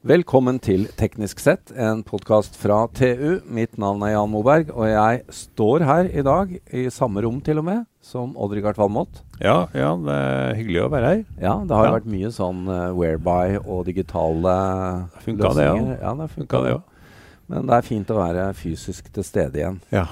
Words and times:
Velkommen 0.00 0.56
til 0.64 0.86
Teknisk 0.96 1.42
sett, 1.44 1.74
en 1.76 1.98
podkast 2.08 2.54
fra 2.56 2.86
TU. 2.96 3.42
Mitt 3.52 3.74
navn 3.80 4.00
er 4.06 4.14
Jan 4.14 4.30
Moberg, 4.32 4.70
og 4.72 4.86
jeg 4.88 5.18
står 5.36 5.84
her 5.84 6.08
i 6.08 6.22
dag, 6.24 6.54
i 6.72 6.86
samme 6.94 7.20
rom 7.20 7.42
til 7.44 7.60
og 7.60 7.66
med, 7.66 7.82
som 8.00 8.32
Odd-Rikard 8.40 8.80
Valmot. 8.80 9.20
Ja, 9.44 9.66
ja, 9.76 9.90
det 10.00 10.14
er 10.16 10.56
hyggelig 10.56 10.80
å 10.86 10.88
være 10.94 11.10
her. 11.12 11.20
Ja, 11.42 11.58
det 11.68 11.76
har 11.76 11.90
Ja. 11.90 11.92
vært 11.98 12.08
mye 12.08 12.30
sånn 12.32 12.64
uh, 12.64 12.94
whereby 12.96 13.58
og 13.60 13.84
digitale 13.90 14.56
Funka 15.20 15.52
det, 15.52 15.66
ja. 15.68 15.74
løsninger. 15.74 15.98
Ja, 16.00 16.14
det 16.22 16.30
Funka 16.32 16.62
det 16.64 16.72
òg. 16.78 16.82
Men 17.50 17.66
det 17.66 17.76
er 17.76 17.82
fint 17.92 18.10
å 18.14 18.20
være 18.22 18.48
fysisk 18.56 19.12
til 19.12 19.24
stede 19.26 19.58
igjen. 19.60 19.80
Ja. 19.92 20.06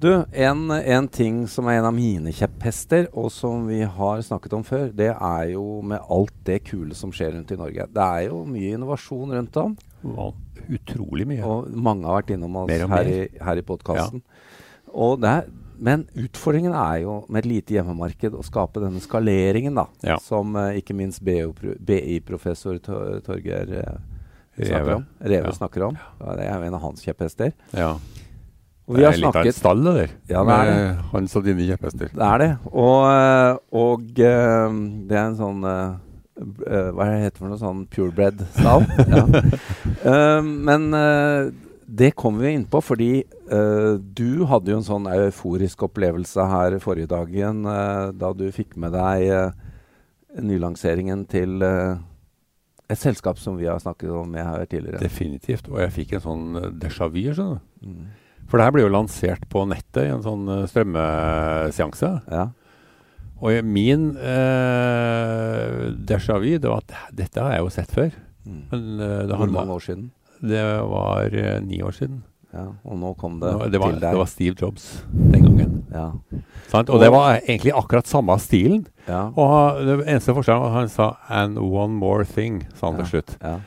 Du, 0.00 0.08
en, 0.32 0.70
en 0.70 1.08
ting 1.12 1.42
som 1.48 1.66
er 1.68 1.76
en 1.76 1.90
av 1.90 1.92
mine 1.92 2.32
kjepphester, 2.32 3.10
og 3.12 3.28
som 3.34 3.66
vi 3.68 3.82
har 3.84 4.22
snakket 4.24 4.54
om 4.56 4.62
før, 4.64 4.86
det 4.96 5.10
er 5.12 5.50
jo 5.52 5.64
med 5.84 6.00
alt 6.08 6.32
det 6.48 6.62
kule 6.70 6.96
som 6.96 7.12
skjer 7.12 7.34
rundt 7.34 7.52
i 7.52 7.58
Norge. 7.60 7.84
Det 7.92 8.06
er 8.06 8.30
jo 8.30 8.38
mye 8.48 8.78
innovasjon 8.78 9.34
rundt 9.36 9.58
om. 9.60 9.74
Var 10.00 10.30
utrolig 10.72 11.26
mye. 11.28 11.42
Og 11.44 11.68
mange 11.76 12.08
har 12.08 12.22
vært 12.22 12.32
innom 12.32 12.56
oss 12.62 12.72
her 12.72 13.10
i, 13.12 13.18
her 13.44 13.60
i 13.60 13.66
podkasten. 13.66 14.22
Men 15.80 16.06
utfordringen 16.16 16.72
er 16.76 17.02
jo 17.04 17.18
med 17.28 17.44
et 17.44 17.50
lite 17.50 17.76
hjemmemarked 17.76 18.34
å 18.36 18.44
skape 18.44 18.80
denne 18.82 19.00
skaleringen, 19.04 19.76
da. 19.80 19.86
Ja. 20.04 20.16
Som 20.20 20.56
uh, 20.56 20.70
ikke 20.76 20.96
minst 20.96 21.20
BI-professor 21.24 22.80
Tor 22.84 23.20
Torgeir 23.24 23.72
eh, 23.80 24.00
snakker 24.56 24.74
Reve. 24.76 24.96
om. 24.96 25.06
Reve 25.20 25.52
Ja. 25.52 25.54
snakker 25.56 25.86
om. 25.88 26.00
Ja, 26.20 26.34
det 26.36 26.48
er 26.48 26.56
jo 26.56 26.68
en 26.68 26.76
av 26.80 26.84
hans 26.84 27.04
kjepphester. 27.04 27.52
Ja. 27.76 27.94
Og 28.90 28.96
vi 28.96 29.04
det 29.04 29.06
er 29.06 29.18
litt 29.20 29.28
av 29.28 29.30
et 29.30 29.36
snakket 29.36 29.58
stall, 29.60 29.82
det 29.86 29.92
der. 29.94 30.12
Ja, 30.32 30.40
det 30.42 30.54
er 30.54 30.68
det. 30.68 30.86
Hans 31.12 31.36
og 31.38 31.44
dine 31.46 31.66
kjepphester. 31.68 32.08
Det 32.10 32.26
er 32.26 32.40
det. 32.42 32.50
Og, 32.72 33.58
og 33.82 34.22
eh, 34.26 34.78
det 35.06 35.18
er 35.18 35.26
en 35.28 35.36
sånn 35.38 35.66
eh, 35.70 35.92
eh, 36.42 36.88
Hva 36.96 37.06
heter 37.12 37.36
det 37.36 37.38
for 37.38 37.52
noe 37.52 37.60
sånn 37.60 37.84
purebred-stall? 37.92 38.86
ja. 39.14 39.22
Eh, 40.10 40.40
men 40.42 40.88
det 42.00 42.12
kommer 42.18 42.46
vi 42.48 42.54
inn 42.56 42.66
på, 42.70 42.80
fordi 42.82 43.12
du 43.50 44.44
hadde 44.46 44.70
jo 44.72 44.78
en 44.78 44.86
sånn 44.86 45.08
euforisk 45.10 45.82
opplevelse 45.86 46.44
her 46.46 46.76
forrige 46.82 47.10
dagen 47.10 47.64
da 47.66 48.30
du 48.38 48.44
fikk 48.54 48.76
med 48.78 48.94
deg 48.94 49.26
nylanseringen 50.38 51.24
til 51.30 51.58
et 51.60 52.98
selskap 52.98 53.42
som 53.42 53.58
vi 53.58 53.66
har 53.66 53.82
snakket 53.82 54.14
om 54.14 54.38
her 54.38 54.64
tidligere. 54.70 55.02
Definitivt. 55.02 55.66
Og 55.70 55.82
jeg 55.82 55.94
fikk 55.98 56.14
en 56.18 56.24
sånn 56.24 56.46
déjà 56.78 57.10
vu. 57.10 57.20
skjønner 57.26 57.58
du. 57.58 57.90
Mm. 57.90 58.08
For 58.50 58.58
det 58.58 58.66
her 58.66 58.74
ble 58.74 58.82
jo 58.82 58.90
lansert 58.92 59.44
på 59.52 59.62
nettet 59.70 60.08
i 60.08 60.10
en 60.10 60.24
sånn 60.24 60.48
eh, 60.50 60.64
strømmeseanse. 60.70 62.10
Ja. 62.30 62.48
Og 63.40 63.64
min 63.64 64.10
eh, 64.20 65.76
déjà 65.96 66.36
vu 66.42 66.50
det 66.58 66.68
var 66.68 66.82
at 66.82 67.14
dette 67.16 67.40
har 67.40 67.54
jeg 67.54 67.64
jo 67.64 67.70
sett 67.72 67.94
før. 67.94 68.10
Mm. 68.44 68.64
Men 68.72 68.88
eh, 68.98 69.20
det, 69.30 69.38
Hvor 69.38 69.54
mange 69.54 69.78
år 69.78 69.86
siden? 69.86 70.10
det 70.40 70.64
var 70.90 71.30
eh, 71.36 71.60
ni 71.64 71.80
år 71.84 71.94
siden. 71.96 72.22
Ja, 72.50 72.64
og 72.82 72.96
nå 72.98 73.12
kom 73.14 73.36
det, 73.38 73.50
nå, 73.54 73.66
det, 73.70 73.78
var, 73.78 73.92
til 73.92 74.00
deg. 74.00 74.10
det 74.10 74.18
var 74.18 74.26
Steve 74.26 74.56
Jobs 74.58 74.86
den 75.14 75.44
gangen. 75.46 75.74
ja. 75.94 76.08
Sant? 76.70 76.90
Og 76.90 76.98
det 77.02 77.10
var 77.14 77.36
egentlig 77.38 77.70
akkurat 77.78 78.10
samme 78.10 78.34
stilen. 78.42 78.82
Ja. 79.06 79.28
Og 79.38 79.78
det 79.86 80.00
eneste 80.04 80.34
forskjellen 80.34 80.64
var 80.64 80.74
at 80.74 80.80
han 80.80 80.90
sa 80.90 81.12
'and 81.30 81.58
one 81.62 81.94
more 81.94 82.26
thing', 82.26 82.64
sa 82.74 82.90
han 82.90 82.98
til 82.98 83.06
slutt. 83.14 83.36
ja. 83.42 83.60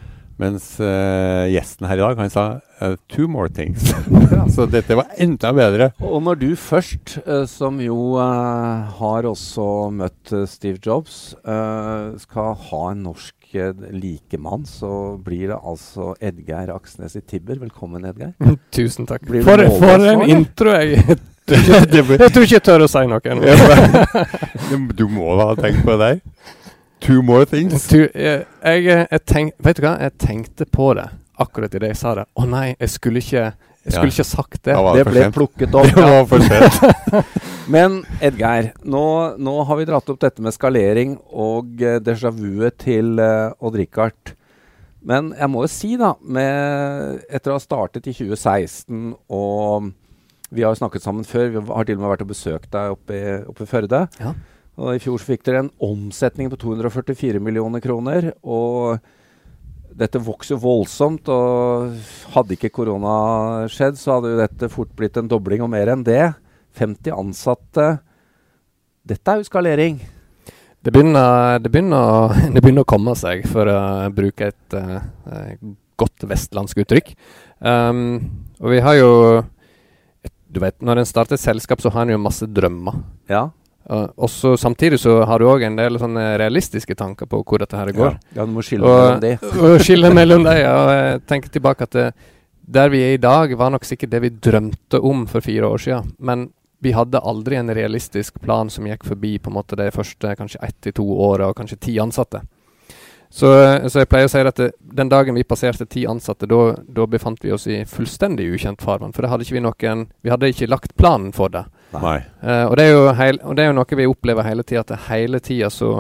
Mens 0.44 0.66
uh, 0.84 1.48
gjesten 1.48 1.88
her 1.88 2.00
i 2.02 2.04
dag, 2.04 2.20
han 2.20 2.32
sa 2.34 2.44
uh, 2.82 2.96
'two 3.08 3.30
more 3.32 3.48
things'. 3.48 3.94
Så 4.56 4.66
dette 4.68 4.98
var 4.98 5.14
enda 5.22 5.54
bedre. 5.56 5.92
Og 6.04 6.20
når 6.26 6.42
du 6.42 6.50
først, 6.60 7.18
uh, 7.24 7.46
som 7.48 7.80
jo 7.82 8.18
har 8.20 9.28
også 9.30 9.68
møtt 9.96 10.34
Steve 10.50 10.80
Jobs, 10.84 11.34
eh, 11.46 12.14
skal 12.22 12.56
ha 12.70 12.82
en 12.92 13.04
norsk 13.08 13.56
uh, 13.56 13.72
likemann, 13.94 14.66
så 14.68 15.18
blir 15.24 15.54
det 15.54 15.60
altså 15.60 16.14
Edgeir 16.22 16.74
Aksnes 16.76 17.16
i 17.20 17.22
Tibber. 17.22 17.62
Velkommen, 17.62 18.06
Edgeir. 18.10 18.34
Tusen 18.76 19.08
takk. 19.10 19.26
For, 19.30 19.44
For, 19.48 19.78
for 19.80 20.10
en 20.12 20.26
intro, 20.30 20.76
jeg. 20.76 21.20
Jeg 21.44 22.32
tror 22.32 22.46
ikke 22.46 22.56
jeg 22.56 22.64
tør 22.64 22.86
å 22.86 22.88
si 22.88 23.02
noe. 23.10 23.20
Du- 24.96 25.10
må 25.12 25.34
da 25.36 25.50
ha 25.52 25.56
tenkt 25.60 25.84
på 25.84 25.98
der. 26.00 26.22
Two 27.04 27.22
more 27.26 27.46
things. 27.50 27.88
Du, 27.92 28.00
jeg, 28.08 28.46
jeg, 28.64 28.86
jeg 29.12 29.22
tenk, 29.28 29.54
vet 29.66 29.78
du 29.80 29.84
hva? 29.86 29.98
Jeg 30.06 30.16
tenkte 30.24 30.66
på 30.72 30.94
det 30.98 31.10
akkurat 31.44 31.74
idet 31.76 31.90
jeg 31.92 32.00
sa 32.00 32.14
det. 32.20 32.28
Å 32.40 32.46
nei, 32.48 32.68
jeg 32.80 32.92
skulle 32.94 33.20
ikke 33.24 33.42
Jeg 33.84 33.92
skulle 33.98 34.08
Ja. 34.08 34.14
ikke 34.14 34.24
sagt 34.24 34.60
det. 34.64 34.76
Det, 34.78 34.92
Det 34.96 35.06
ble 35.10 35.24
plukket 35.36 35.74
opp. 35.80 35.90
Det 35.92 36.04
var 36.08 36.28
for 36.30 36.46
sent. 36.48 37.26
Men 37.74 37.98
Edgeir, 38.24 38.70
nå, 38.88 39.02
nå 39.44 39.56
har 39.68 39.80
vi 39.80 39.88
dratt 39.90 40.08
opp 40.14 40.22
dette 40.24 40.44
med 40.44 40.56
skalering 40.56 41.18
og 41.32 41.82
uh, 41.84 41.98
déjà 42.04 42.32
vuet 42.32 42.78
til 42.80 43.20
uh, 43.20 43.52
Odd-Rikard. 43.60 44.34
Men 45.04 45.34
jeg 45.36 45.52
må 45.52 45.66
jo 45.66 45.72
si, 45.74 45.98
da, 46.00 46.14
med, 46.24 47.20
etter 47.28 47.52
å 47.52 47.58
ha 47.58 47.64
startet 47.64 48.08
i 48.08 48.14
2016 48.16 49.12
og 49.36 49.92
Vi 50.54 50.62
har 50.64 50.72
jo 50.72 50.80
snakket 50.80 51.04
sammen 51.04 51.26
før. 51.28 51.50
Vi 51.52 51.64
har 51.74 51.84
til 51.90 51.98
og 51.98 52.04
med 52.06 52.12
vært 52.14 52.24
og 52.24 52.32
besøkt 52.32 52.72
deg 52.72 52.96
oppe 52.96 53.16
i, 53.20 53.36
oppe 53.52 53.66
i 53.66 53.72
Førde. 53.74 54.04
Ja. 54.22 54.32
Og 54.82 54.96
I 54.96 55.02
fjor 55.02 55.22
fikk 55.22 55.44
dere 55.46 55.66
en 55.66 55.74
omsetning 55.86 56.50
på 56.50 56.58
244 56.64 57.42
millioner 57.44 57.84
kroner. 57.84 58.32
Og 58.42 58.98
dette 59.94 60.22
vokser 60.24 60.58
voldsomt. 60.62 61.30
Og 61.30 61.94
hadde 62.34 62.58
ikke 62.58 62.74
korona 62.74 63.68
skjedd, 63.72 64.00
så 64.00 64.18
hadde 64.18 64.34
jo 64.34 64.42
dette 64.42 64.72
fort 64.74 64.94
blitt 64.98 65.20
en 65.22 65.30
dobling 65.30 65.64
og 65.66 65.72
mer 65.74 65.94
enn 65.94 66.06
det. 66.08 66.34
50 66.80 67.14
ansatte. 67.14 67.88
Dette 69.06 69.30
er 69.30 69.42
jo 69.42 69.50
skalering. 69.50 70.02
Det 70.84 70.92
begynner, 70.92 71.62
det, 71.64 71.70
begynner, 71.72 72.34
det 72.54 72.60
begynner 72.64 72.84
å 72.84 72.90
komme 72.90 73.14
seg, 73.16 73.46
for 73.48 73.70
å 73.72 73.80
bruke 74.16 74.50
et 74.52 74.76
eh, 74.76 75.56
godt 76.00 76.26
vestlandsk 76.28 76.82
uttrykk. 76.84 77.14
Um, 77.64 78.18
og 78.60 78.74
vi 78.74 78.82
har 78.84 78.98
jo 78.98 79.12
Du 80.54 80.60
vet, 80.62 80.76
når 80.86 81.00
en 81.02 81.08
starter 81.08 81.34
et 81.34 81.42
selskap, 81.42 81.82
så 81.82 81.90
har 81.90 82.04
en 82.04 82.14
jo 82.14 82.20
masse 82.22 82.46
drømmer. 82.46 83.00
Ja. 83.32 83.48
Og 83.90 84.30
så 84.32 84.54
Samtidig 84.58 85.00
så 85.00 85.26
har 85.28 85.40
du 85.40 85.46
òg 85.46 85.66
en 85.68 85.76
del 85.76 85.98
sånne 86.00 86.38
realistiske 86.40 86.96
tanker 86.96 87.28
på 87.28 87.42
hvor 87.44 87.60
dette 87.60 87.76
her 87.76 87.92
går. 87.92 88.18
ja, 88.36 88.46
du 88.46 88.52
må 88.52 88.64
skille 88.64 88.84
Og- 88.88 89.20
mellom 89.20 89.20
de. 89.20 89.38
Og 89.74 89.80
skille 89.84 90.14
mellom 90.14 90.44
det, 90.44 90.58
Ja, 90.62 90.74
og 90.86 90.92
jeg 90.94 91.22
tenker 91.28 91.50
tilbake 91.50 91.82
at 91.84 91.92
det, 91.92 92.14
der 92.66 92.90
vi 92.90 93.02
er 93.04 93.14
i 93.14 93.18
dag, 93.18 93.58
var 93.58 93.70
nok 93.72 93.84
sikkert 93.84 94.10
det 94.10 94.22
vi 94.22 94.30
drømte 94.30 95.02
om 95.04 95.26
for 95.28 95.42
fire 95.42 95.68
år 95.68 95.78
siden. 95.84 96.14
Men 96.20 96.50
vi 96.82 96.92
hadde 96.96 97.20
aldri 97.20 97.56
en 97.60 97.70
realistisk 97.76 98.40
plan 98.42 98.70
som 98.70 98.86
gikk 98.88 99.04
forbi 99.04 99.38
på 99.40 99.50
en 99.52 99.56
måte 99.58 99.76
de 99.76 99.90
første 99.92 100.36
kanskje 100.36 100.64
ett 100.64 100.76
til 100.82 100.94
to 100.94 101.04
åra, 101.04 101.48
og 101.50 101.56
kanskje 101.56 101.80
ti 101.80 101.98
ansatte. 102.00 102.42
Så, 103.34 103.50
så 103.90 104.04
jeg 104.04 104.10
pleier 104.12 104.28
å 104.28 104.30
si 104.30 104.42
at 104.46 104.60
det, 104.62 104.72
den 104.94 105.10
dagen 105.10 105.34
vi 105.34 105.44
passerte 105.44 105.88
ti 105.90 106.04
ansatte, 106.06 106.46
da 106.46 107.06
befant 107.10 107.42
vi 107.42 107.52
oss 107.52 107.66
i 107.68 107.80
fullstendig 107.90 108.46
ukjent 108.54 108.84
farvann. 108.84 109.12
For 109.16 109.26
det 109.26 109.32
hadde 109.32 109.48
vi 109.50 109.60
noen 109.64 110.04
Vi 110.22 110.30
hadde 110.30 110.52
ikke 110.54 110.70
lagt 110.70 110.94
planen 110.96 111.32
for 111.34 111.50
det. 111.50 111.64
Nei. 112.02 112.20
Uh, 112.42 112.66
og, 112.70 112.78
det 112.80 112.86
er 112.86 112.94
jo 112.94 113.04
heil, 113.20 113.40
og 113.44 113.58
det 113.58 113.64
er 113.64 113.72
jo 113.72 113.78
noe 113.78 114.00
vi 114.00 114.10
opplever 114.10 114.48
hele 114.48 114.66
tida, 114.66 114.82
at 114.82 114.94
det 114.94 115.04
hele 115.10 115.42
tida 115.44 115.70
så 115.74 115.92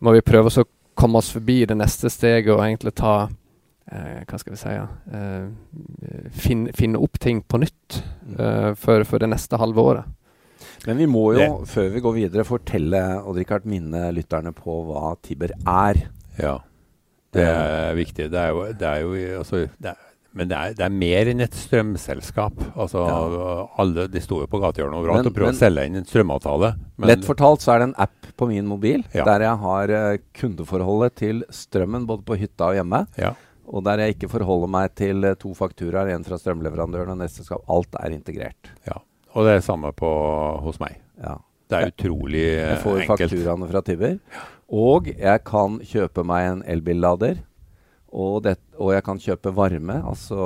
må 0.00 0.14
vi 0.16 0.24
prøve 0.24 0.52
å 0.52 0.66
komme 1.00 1.20
oss 1.20 1.30
forbi 1.32 1.64
det 1.68 1.76
neste 1.78 2.10
steget 2.12 2.52
og 2.54 2.62
egentlig 2.64 2.92
ta 2.98 3.14
uh, 3.26 4.20
Hva 4.28 4.40
skal 4.40 4.54
vi 4.54 4.60
si 4.60 4.72
ja, 4.74 4.86
eh, 5.16 6.30
finne, 6.36 6.74
finne 6.76 7.00
opp 7.00 7.18
ting 7.20 7.40
på 7.42 7.60
nytt 7.62 8.00
eh, 8.36 8.72
for, 8.78 9.04
for 9.08 9.22
det 9.22 9.30
neste 9.32 9.58
halve 9.60 9.82
året. 9.92 10.16
Men 10.86 11.00
vi 11.00 11.08
må 11.10 11.24
jo, 11.36 11.46
før 11.68 11.88
vi 11.92 12.02
går 12.04 12.16
videre, 12.16 12.46
fortelle 12.48 13.00
og 13.20 13.36
Rikard, 13.36 13.66
minne 13.68 14.10
lytterne 14.16 14.52
på 14.56 14.76
hva 14.88 15.14
Tibber 15.24 15.52
er. 15.58 16.04
Ja. 16.38 16.54
Det 17.34 17.44
er 17.46 17.96
viktig. 17.98 18.28
Det 18.32 18.40
er 18.40 18.54
jo, 18.54 18.62
det 18.78 18.88
er 18.88 19.02
jo 19.04 19.40
altså, 19.40 19.64
det 19.78 19.92
er, 19.92 19.98
Men 20.32 20.46
det 20.48 20.56
er, 20.56 20.74
det 20.78 20.84
er 20.86 20.92
mer 20.94 21.26
enn 21.32 21.40
et 21.42 21.54
strømselskap. 21.58 22.60
Altså, 22.78 23.00
alle, 23.82 24.04
De 24.12 24.20
sto 24.22 24.38
jo 24.40 24.46
på 24.46 24.60
gatehjørnet 24.62 24.94
overalt 25.00 25.24
Men- 25.24 25.30
og 25.32 25.34
prøvde 25.34 25.56
å 25.56 25.58
selge 25.58 25.86
inn 25.88 25.96
en 25.98 26.04
strømavtale. 26.06 26.70
Men, 26.98 27.08
Lett 27.10 27.24
fortalt 27.26 27.60
så 27.64 27.72
er 27.74 27.78
det 27.82 27.88
en 27.90 27.94
app 27.98 28.28
på 28.38 28.46
min 28.48 28.66
mobil 28.66 29.02
Ja. 29.12 29.24
der 29.24 29.40
jeg 29.40 29.56
har 29.58 29.90
eh, 29.90 30.18
kundeforholdet 30.38 31.14
til 31.16 31.42
strømmen 31.50 32.06
både 32.06 32.22
på 32.24 32.38
hytta 32.38 32.70
og 32.70 32.74
hjemme. 32.78 33.06
ja. 33.18 33.34
Og 33.72 33.84
der 33.86 33.98
jeg 33.98 34.16
ikke 34.16 34.28
forholder 34.32 34.66
meg 34.68 34.94
til 34.98 35.22
eh, 35.24 35.34
to 35.38 35.52
fakturaer, 35.54 36.08
en 36.14 36.24
fra 36.24 36.34
strømleverandøren 36.38 37.10
og 37.12 37.18
neste 37.18 37.44
skal 37.44 37.60
Alt 37.68 37.94
er 38.02 38.10
integrert. 38.10 38.70
ja. 38.86 38.98
Og 39.34 39.44
det 39.46 39.52
er 39.56 39.60
samme 39.62 39.92
på, 39.94 40.08
hos 40.62 40.80
meg. 40.80 40.96
Ja. 41.22 41.36
Det 41.70 41.78
er 41.78 41.90
utrolig 41.92 42.40
Jeg 42.50 42.72
eh, 42.72 42.82
får 42.82 42.96
enkelt. 43.04 43.30
fakturaene 43.30 43.68
fra 43.70 43.80
Tibber. 43.86 44.16
Og 44.72 45.06
jeg 45.06 45.44
kan 45.44 45.78
kjøpe 45.86 46.24
meg 46.26 46.48
en 46.50 46.62
elbillader. 46.66 47.38
Og, 48.10 48.40
det, 48.42 48.56
og 48.74 48.92
jeg 48.94 49.04
kan 49.06 49.20
kjøpe 49.22 49.52
varme, 49.54 50.00
altså 50.02 50.40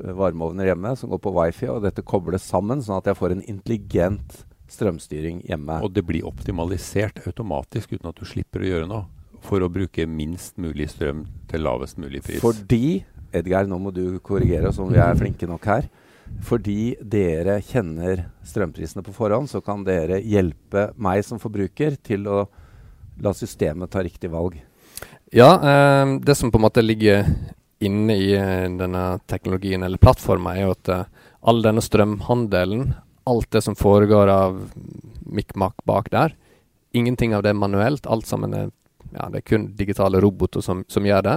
eh, 0.00 0.12
varmeovner 0.16 0.72
hjemme 0.72 0.94
som 0.98 1.12
går 1.12 1.22
på 1.22 1.32
wifi. 1.36 1.68
Og 1.70 1.84
dette 1.84 2.04
kobles 2.06 2.46
sammen, 2.50 2.82
sånn 2.82 2.98
at 2.98 3.10
jeg 3.10 3.18
får 3.18 3.36
en 3.36 3.44
intelligent 3.46 4.40
strømstyring 4.72 5.44
hjemme. 5.46 5.78
Og 5.86 5.92
det 5.94 6.02
blir 6.06 6.26
optimalisert 6.26 7.22
automatisk 7.26 7.94
uten 7.94 8.10
at 8.10 8.18
du 8.18 8.26
slipper 8.26 8.64
å 8.64 8.72
gjøre 8.72 8.90
noe. 8.90 9.06
For 9.46 9.62
å 9.62 9.70
bruke 9.70 10.08
minst 10.10 10.56
mulig 10.58 10.88
strøm 10.90 11.22
til 11.50 11.62
lavest 11.62 12.00
mulig 12.02 12.24
pris. 12.26 12.42
Fordi 12.42 13.04
Edgeir, 13.36 13.68
nå 13.68 13.78
må 13.78 13.92
du 13.94 14.18
korrigere 14.24 14.72
oss 14.72 14.80
om 14.82 14.90
vi 14.90 14.98
er 15.02 15.18
flinke 15.18 15.46
nok 15.46 15.66
her. 15.70 15.88
Fordi 16.46 16.96
dere 16.98 17.60
kjenner 17.62 18.26
strømprisene 18.46 19.04
på 19.06 19.14
forhånd, 19.14 19.50
så 19.50 19.62
kan 19.62 19.84
dere 19.86 20.18
hjelpe 20.24 20.88
meg 20.98 21.22
som 21.26 21.38
forbruker 21.42 21.98
til 22.02 22.26
å 22.26 22.40
la 23.22 23.32
systemet 23.36 23.92
ta 23.92 24.02
riktig 24.04 24.32
valg. 24.32 24.58
Ja, 25.36 25.50
eh, 25.54 26.18
det 26.20 26.34
som 26.34 26.50
på 26.50 26.58
en 26.58 26.62
måte 26.62 26.82
ligger 26.82 27.26
inne 27.78 28.14
i 28.16 28.30
eh, 28.32 28.70
denne 28.72 29.18
teknologien 29.28 29.82
eller 29.82 30.00
plattforma, 30.00 30.54
er 30.56 30.62
jo 30.62 30.70
at 30.72 30.88
eh, 30.88 31.02
all 31.44 31.58
denne 31.60 31.82
strømhandelen, 31.84 32.94
alt 33.28 33.50
det 33.52 33.60
som 33.66 33.74
foregår 33.76 34.30
av 34.32 34.54
mikk-makk 35.28 35.82
bak 35.84 36.08
der, 36.14 36.32
ingenting 36.96 37.34
av 37.36 37.42
det 37.44 37.50
er 37.52 37.58
manuelt. 37.60 38.08
Alt 38.08 38.24
sammen 38.24 38.54
er, 38.56 38.70
ja, 39.10 39.26
det 39.28 39.42
er 39.42 39.44
kun 39.50 39.66
digitale 39.76 40.22
roboter 40.24 40.64
som, 40.64 40.86
som 40.88 41.04
gjør 41.04 41.26
det. 41.26 41.34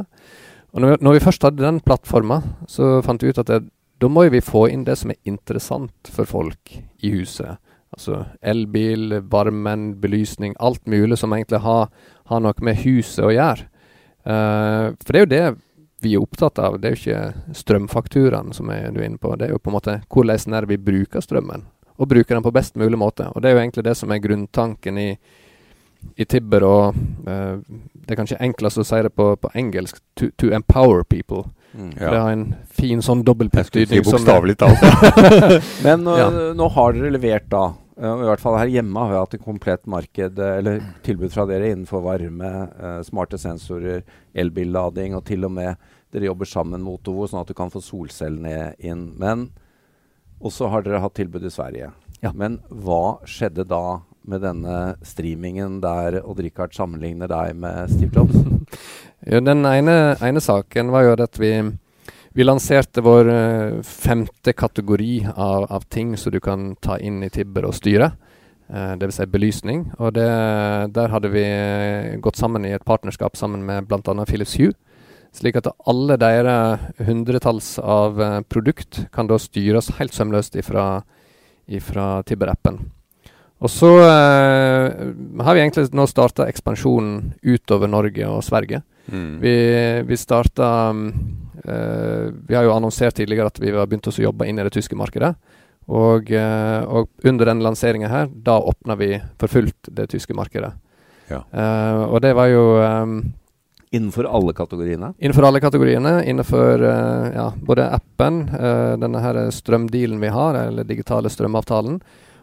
Og 0.72 0.80
når 0.80 0.94
vi, 0.94 1.00
når 1.04 1.18
vi 1.18 1.24
først 1.26 1.44
hadde 1.44 1.66
den 1.66 1.82
plattforma, 1.84 2.38
så 2.72 3.02
fant 3.04 3.26
vi 3.26 3.34
ut 3.34 3.42
at 3.44 3.52
det, 3.52 3.58
da 4.00 4.08
må 4.08 4.24
vi 4.32 4.40
få 4.40 4.70
inn 4.72 4.86
det 4.88 4.96
som 5.02 5.12
er 5.12 5.20
interessant 5.28 6.14
for 6.14 6.30
folk 6.30 6.72
i 7.04 7.12
huset. 7.18 7.60
Altså 7.92 8.22
elbil, 8.40 9.18
varmen, 9.28 9.90
belysning, 10.00 10.56
alt 10.56 10.88
mulig 10.88 11.20
som 11.20 11.36
egentlig 11.36 11.60
har, 11.68 11.92
har 12.32 12.46
noe 12.48 12.64
med 12.64 12.80
huset 12.86 13.28
å 13.28 13.34
gjøre. 13.36 13.68
Uh, 14.30 14.94
for 15.02 15.16
det 15.16 15.20
er 15.20 15.26
jo 15.26 15.34
det 15.34 15.44
vi 16.00 16.14
er 16.16 16.24
opptatt 16.24 16.60
av. 16.62 16.78
Det 16.80 16.88
er 16.88 16.96
jo 16.96 17.02
ikke 17.02 17.58
strømfakturaen 17.60 18.54
som 18.56 18.72
er, 18.72 18.88
du 18.94 19.02
er 19.02 19.10
inne 19.10 19.22
på. 19.22 19.34
Det 19.36 19.50
er 19.50 19.56
jo 19.56 19.60
på 19.62 19.72
en 19.72 19.78
måte 19.80 20.00
hvordan 20.08 20.56
er 20.56 20.66
det 20.66 20.78
vi 20.78 20.82
bruker 20.92 21.24
strømmen, 21.24 21.66
og 21.98 22.10
bruker 22.12 22.38
den 22.38 22.46
på 22.46 22.56
best 22.56 22.80
mulig 22.80 23.00
måte. 23.00 23.28
Og 23.34 23.44
det 23.44 23.50
er 23.50 23.58
jo 23.58 23.64
egentlig 23.66 23.86
det 23.90 23.98
som 24.00 24.14
er 24.14 24.24
grunntanken 24.24 25.00
i, 25.02 25.10
i 26.16 26.28
Tibber, 26.30 26.64
og 26.64 27.00
uh, 27.28 27.60
det 27.94 28.16
er 28.16 28.22
kanskje 28.22 28.40
enklest 28.46 28.80
å 28.80 28.88
si 28.88 29.02
det 29.06 29.12
på, 29.18 29.34
på 29.42 29.52
engelsk, 29.60 30.00
to, 30.16 30.32
to, 30.40 30.54
empower 30.56 31.04
people. 31.04 31.44
Mm, 31.74 31.92
ja. 32.00 32.08
Det 32.08 32.22
har 32.22 32.32
en 32.38 32.48
fin 32.80 33.04
sånn 33.06 33.26
dobbeltbetydning. 33.28 34.06
Bokstavelig 34.08 34.56
talt. 34.62 34.86
Men 35.86 36.06
nå, 36.08 36.16
ja. 36.18 36.32
nå 36.58 36.72
har 36.78 36.96
dere 36.96 37.12
levert 37.18 37.50
da 37.52 37.68
Uh, 38.00 38.22
I 38.24 38.28
hvert 38.30 38.44
fall 38.44 38.56
her 38.56 38.72
hjemme 38.72 39.02
har 39.04 39.12
vi 39.12 39.20
hatt 39.20 39.34
et 39.36 39.44
komplett 39.44 39.88
marked, 39.92 40.40
eller 40.40 40.84
tilbud 41.04 41.34
fra 41.34 41.44
dere 41.50 41.74
innenfor 41.74 42.04
varme, 42.06 42.52
uh, 42.80 43.00
smarte 43.04 43.40
sensorer, 43.42 44.06
elbillading, 44.32 45.18
og 45.18 45.26
til 45.28 45.44
og 45.48 45.52
med 45.58 45.90
dere 46.14 46.30
jobber 46.30 46.48
sammen 46.50 46.82
med 46.86 46.96
Otovo, 46.96 47.28
sånn 47.28 47.44
at 47.44 47.52
du 47.52 47.58
kan 47.58 47.74
få 47.74 47.82
solcellene 47.84 48.72
inn. 48.80 49.10
Men 49.20 49.50
også 50.40 50.70
har 50.72 50.86
dere 50.86 51.02
hatt 51.04 51.18
tilbud 51.20 51.44
i 51.44 51.52
Sverige. 51.54 51.92
Ja. 52.24 52.32
Men 52.36 52.60
hva 52.72 53.20
skjedde 53.28 53.68
da 53.68 54.00
med 54.30 54.44
denne 54.44 54.78
streamingen 55.06 55.80
der 55.84 56.22
Odd-Rikard 56.24 56.76
sammenligner 56.76 57.30
deg 57.32 57.60
med 57.60 57.92
Steve 57.92 58.16
Jobs? 58.16 58.40
jo, 59.32 59.44
den 59.44 59.68
ene, 59.68 60.00
ene 60.24 60.44
saken 60.44 60.92
var 60.96 61.08
jo 61.08 61.16
at 61.20 61.40
vi 61.40 61.54
vi 62.40 62.46
lanserte 62.46 63.02
vår 63.04 63.28
uh, 63.28 63.82
femte 63.84 64.54
kategori 64.54 65.28
av, 65.36 65.66
av, 65.70 65.82
ting 65.92 66.18
som 66.18 66.32
du 66.32 66.40
kan 66.40 66.76
ta 66.80 66.96
inn 66.96 67.18
i 67.24 67.30
Tibber 67.30 67.66
og 67.68 67.74
styre. 67.76 68.14
Uh, 68.72 68.94
Dvs. 68.96 69.18
Si 69.18 69.26
belysning. 69.28 69.82
Og 70.00 70.14
det, 70.16 70.28
der 70.96 71.12
hadde 71.12 71.34
vi 71.34 71.44
gått 72.24 72.40
sammen 72.40 72.64
i 72.64 72.72
et 72.78 72.86
partnerskap 72.88 73.36
sammen 73.36 73.66
med 73.68 73.90
bl.a. 73.90 74.16
Philips 74.24 74.56
Hue. 74.56 74.72
Slik 75.36 75.60
at 75.60 75.68
alle 75.84 76.16
deres 76.18 76.88
hundretalls 77.10 77.74
av 77.84 78.24
produkt 78.48 79.04
kan 79.12 79.28
da 79.28 79.36
styres 79.38 79.92
helt 80.00 80.16
sømløst 80.16 80.56
ifra, 80.64 81.04
ifra 81.68 82.08
Tibber-appen. 82.24 82.80
Og 83.60 83.72
så 83.72 83.90
uh, 84.00 84.88
har 85.44 85.56
vi 85.56 85.62
egentlig 85.62 85.90
nå 85.92 86.06
starta 86.08 86.48
ekspansjonen 86.48 87.34
utover 87.44 87.92
Norge 87.92 88.28
og 88.32 88.44
Sverige. 88.48 88.82
Mm. 89.12 89.40
Vi, 89.42 89.56
vi 90.08 90.18
starta 90.20 90.70
Uh, 91.68 92.32
vi 92.48 92.56
har 92.56 92.64
jo 92.64 92.74
annonsert 92.74 93.16
tidligere 93.16 93.50
at 93.52 93.60
vi 93.60 93.72
har 93.74 93.88
begynt 93.88 94.08
å 94.08 94.14
jobbe 94.16 94.48
inn 94.48 94.60
i 94.60 94.66
det 94.66 94.74
tyske 94.76 94.98
markedet. 95.00 95.34
Og, 95.90 96.32
uh, 96.32 96.82
og 96.86 97.10
under 97.26 97.50
den 97.50 97.64
lanseringa 97.66 98.12
her, 98.12 98.30
da 98.32 98.60
åpna 98.62 98.96
vi 99.00 99.16
for 99.42 99.52
fullt 99.52 99.92
det 99.92 100.10
tyske 100.14 100.36
markedet. 100.38 100.72
Ja. 101.30 101.44
Uh, 101.54 102.06
og 102.10 102.22
det 102.26 102.34
var 102.38 102.50
jo 102.52 102.64
um, 102.80 103.22
Innenfor 103.90 104.28
alle 104.30 104.54
kategoriene? 104.54 105.16
Innenfor 105.18 105.48
alle 105.48 105.62
kategoriene. 105.64 106.20
Innenfor 106.30 106.84
ja, 107.34 107.48
både 107.66 107.88
appen, 107.90 108.44
denne 109.02 109.22
her 109.24 109.40
strømdealen 109.50 110.20
vi 110.22 110.30
har, 110.30 110.60
eller 110.68 110.86
digitale 110.86 111.32
strømavtalen, 111.34 111.96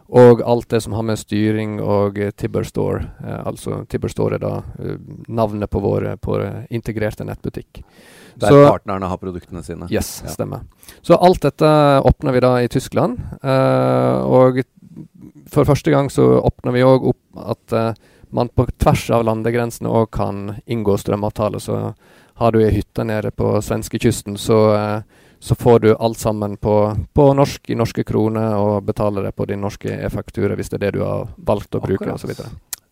og 0.07 0.41
alt 0.45 0.69
det 0.71 0.79
som 0.85 0.93
har 0.95 1.03
med 1.03 1.19
styring 1.19 1.81
og 1.83 2.19
Tibber 2.39 2.63
Store. 2.63 3.09
altså 3.21 3.81
Tibber 3.89 4.07
Store 4.07 4.35
er 4.37 4.43
da 4.43 4.53
navnet 5.27 5.69
på 5.69 5.81
vår 5.83 6.13
på 6.23 6.37
integrerte 6.71 7.27
nettbutikk. 7.27 7.83
Der 8.39 8.53
så, 8.53 8.69
partnerne 8.69 9.09
har 9.09 9.17
produktene 9.17 9.63
sine. 9.65 9.87
Yes, 9.91 10.21
ja. 10.25 10.31
stemmer. 10.31 10.65
Så 11.01 11.17
alt 11.17 11.41
dette 11.41 11.69
åpner 12.05 12.35
vi 12.35 12.43
da 12.45 12.51
i 12.61 12.69
Tyskland. 12.69 13.17
Uh, 13.41 14.21
og 14.29 14.61
for 15.49 15.65
første 15.65 15.93
gang 15.93 16.11
så 16.13 16.37
åpner 16.45 16.75
vi 16.75 16.85
òg 16.85 17.07
opp 17.13 17.41
at 17.55 17.73
uh, 17.73 18.13
man 18.29 18.51
på 18.53 18.67
tvers 18.77 19.07
av 19.15 19.25
landegrensene 19.25 19.89
òg 19.89 20.11
kan 20.13 20.59
inngå 20.65 20.99
strømavtale. 21.01 21.61
Så 21.63 21.79
har 22.37 22.53
du 22.53 22.61
ei 22.61 22.75
hytte 22.75 23.07
nede 23.07 23.33
på 23.33 23.55
svenskekysten, 23.65 24.37
så, 24.37 24.59
uh, 24.77 25.25
så 25.39 25.55
får 25.55 25.79
du 25.79 25.89
alt 25.95 26.17
sammen 26.17 26.57
på, 26.57 26.75
på, 27.13 27.27
norsk 27.37 27.69
i 27.69 27.77
norske 27.77 28.03
kroner 28.07 28.55
og 28.57 28.87
betaler 28.87 29.27
det 29.27 29.35
på 29.37 29.45
din 29.49 29.61
norske 29.61 29.91
e-faktura 29.93 30.57
hvis 30.57 30.71
det 30.73 30.79
er 30.79 30.85
det 30.87 30.95
du 30.97 31.03
har 31.05 31.29
valgt 31.37 31.77
å 31.77 31.83
bruke 31.83 32.09
osv. 32.13 32.33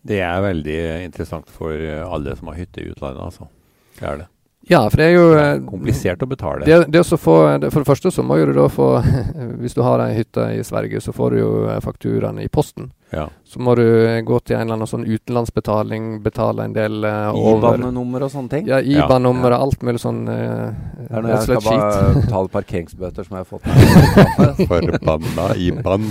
Det 0.06 0.22
er 0.22 0.46
veldig 0.46 0.80
interessant 1.08 1.50
for 1.50 1.74
alle 2.06 2.36
som 2.38 2.52
har 2.52 2.62
hytte 2.62 2.84
i 2.84 2.92
utlandet, 2.94 3.26
altså. 3.26 3.50
Det 3.98 4.06
er 4.06 4.22
det. 4.22 4.30
Ja, 4.68 4.82
for 4.90 4.98
det 4.98 5.06
er 5.06 5.14
jo 5.14 5.26
eh, 5.38 5.60
Komplisert 5.68 6.24
å 6.26 6.28
betale. 6.30 6.66
Det, 6.66 6.88
det 6.90 7.04
å 7.04 7.18
få, 7.18 7.36
for 7.70 7.84
det 7.84 7.88
første 7.88 8.12
så 8.14 8.24
må 8.26 8.40
du 8.42 8.54
da 8.58 8.66
få 8.72 8.88
Hvis 9.62 9.78
du 9.78 9.84
har 9.86 10.02
ei 10.02 10.16
hytte 10.18 10.48
i 10.58 10.64
Sverige, 10.66 11.02
så 11.02 11.14
får 11.14 11.36
du 11.36 11.42
jo 11.42 11.52
fakturaen 11.86 12.42
i 12.42 12.48
posten. 12.50 12.90
Ja. 13.14 13.28
Så 13.46 13.62
må 13.62 13.76
du 13.78 13.86
eh, 13.86 14.22
gå 14.26 14.40
til 14.42 14.58
en 14.58 14.66
eller 14.66 14.80
annen 14.80 14.90
sånn 14.90 15.06
utenlandsbetaling, 15.06 16.10
betale 16.26 16.66
en 16.66 16.74
del 16.76 17.06
uh, 17.06 17.30
over 17.32 17.78
IBAN-nummer 17.78 18.26
og 18.26 18.34
sånne 18.34 18.52
ting? 18.52 18.68
Ja, 18.72 18.82
IBAN-nummer 18.82 19.54
og 19.56 19.68
alt 19.68 19.86
mulig 19.86 20.02
sånn 20.04 20.26
uh, 20.28 20.74
Det 20.98 21.08
er 21.12 21.24
når 21.24 21.32
jeg 21.36 21.46
skal 21.46 21.64
bare 21.70 22.12
betale 22.18 22.54
parkeringsbøter 22.58 23.30
som 23.30 23.38
jeg 23.38 23.46
har 23.46 23.50
fått. 23.54 24.66
Forbanna 24.66 25.50
IBAN. 25.70 26.10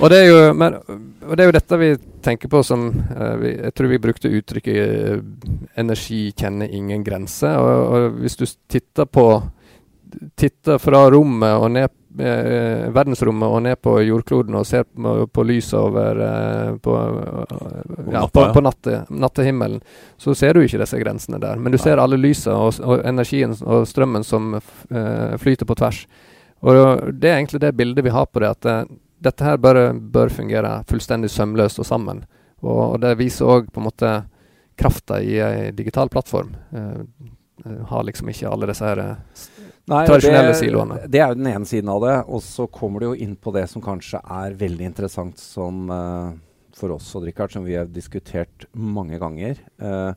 Og, 0.00 0.08
det 0.10 0.24
jo, 0.26 0.38
men, 0.58 0.74
og 1.22 1.36
det 1.36 1.44
er 1.44 1.48
jo 1.48 1.54
dette 1.54 1.78
vi 1.78 1.90
tenker 2.24 2.50
på 2.50 2.62
som 2.66 2.88
uh, 2.90 3.36
vi, 3.38 3.52
Jeg 3.54 3.74
tror 3.76 3.92
vi 3.92 4.00
brukte 4.02 4.32
uttrykket 4.40 5.22
'energi 5.78 6.32
kjenner 6.34 6.74
ingen 6.74 7.04
grenser'. 7.04 7.58
Og, 7.58 7.94
og 7.94 8.18
hvis 8.22 8.36
du 8.36 8.46
titter 8.68 9.06
på 9.06 9.28
Titter 10.40 10.78
fra 10.80 11.02
rommet 11.12 11.52
og 11.60 11.68
ned 11.70 11.90
uh, 11.92 12.88
verdensrommet 12.94 13.48
og 13.48 13.62
ned 13.62 13.76
på 13.84 13.92
jordkloden 14.00 14.56
og 14.56 14.64
ser 14.66 14.86
på, 14.88 15.26
på 15.28 15.42
lyset 15.44 15.76
over 15.78 16.22
på, 16.80 16.94
ja, 18.12 18.22
på, 18.26 18.46
på 18.54 18.62
natte, 18.64 19.02
nattehimmelen, 19.10 19.82
så 20.16 20.34
ser 20.34 20.56
du 20.56 20.62
ikke 20.64 20.80
disse 20.80 20.98
grensene 20.98 21.38
der. 21.38 21.60
Men 21.60 21.76
du 21.76 21.78
ser 21.78 22.00
alle 22.00 22.16
lysene 22.16 22.56
og, 22.56 22.80
og, 22.80 23.04
energien 23.04 23.52
og 23.60 23.84
strømmen 23.86 24.24
som 24.24 24.56
flyter 24.88 25.68
på 25.68 25.76
tvers. 25.76 26.06
Og 26.64 27.12
det 27.20 27.28
er 27.28 27.36
egentlig 27.36 27.60
det 27.60 27.76
bildet 27.76 28.08
vi 28.08 28.16
har 28.16 28.26
på 28.32 28.40
det, 28.40 28.56
at 28.56 28.88
dette 29.24 29.44
her 29.44 29.58
bør, 29.60 29.80
bør 29.98 30.32
fungere 30.32 30.78
fullstendig 30.88 31.30
sømløst 31.32 31.80
og 31.82 31.88
sammen. 31.88 32.24
Og, 32.62 32.80
og 32.94 32.98
det 33.02 33.16
viser 33.20 33.50
òg 33.50 33.70
på 33.72 33.82
en 33.82 33.88
måte 33.88 34.12
krafta 34.78 35.20
i 35.22 35.38
ei 35.42 35.70
digital 35.74 36.10
plattform. 36.12 36.54
Uh, 36.72 37.02
har 37.90 38.04
liksom 38.06 38.30
ikke 38.30 38.50
alle 38.50 38.68
disse 38.70 38.86
her 38.86 39.00
Nei, 39.88 40.04
tradisjonelle 40.06 40.52
det, 40.52 40.58
siloene. 40.60 40.98
Det 41.10 41.18
er 41.18 41.32
jo 41.32 41.38
den 41.40 41.48
ene 41.50 41.66
siden 41.66 41.90
av 41.90 42.04
det. 42.04 42.16
Og 42.30 42.44
så 42.44 42.68
kommer 42.70 43.02
du 43.02 43.08
jo 43.10 43.18
inn 43.18 43.34
på 43.34 43.54
det 43.56 43.66
som 43.70 43.82
kanskje 43.82 44.20
er 44.22 44.54
veldig 44.58 44.86
interessant 44.92 45.42
som, 45.42 45.88
uh, 45.90 46.30
for 46.78 46.94
oss, 46.94 47.10
og 47.18 47.26
Richard, 47.26 47.54
som 47.54 47.66
vi 47.66 47.78
har 47.78 47.90
diskutert 47.90 48.68
mange 48.74 49.18
ganger. 49.18 49.58
Uh, 49.82 50.12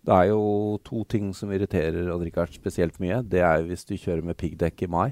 det 0.00 0.16
er 0.16 0.30
jo 0.30 0.80
to 0.86 1.04
ting 1.04 1.28
som 1.36 1.50
irriterer 1.52 2.08
Odd 2.08 2.24
Rikard 2.24 2.54
spesielt 2.56 2.96
mye. 3.02 3.20
Det 3.20 3.42
er 3.44 3.66
hvis 3.68 3.84
du 3.84 3.98
kjører 3.98 4.24
med 4.24 4.38
piggdekk 4.40 4.86
i 4.86 4.90
mai. 4.90 5.10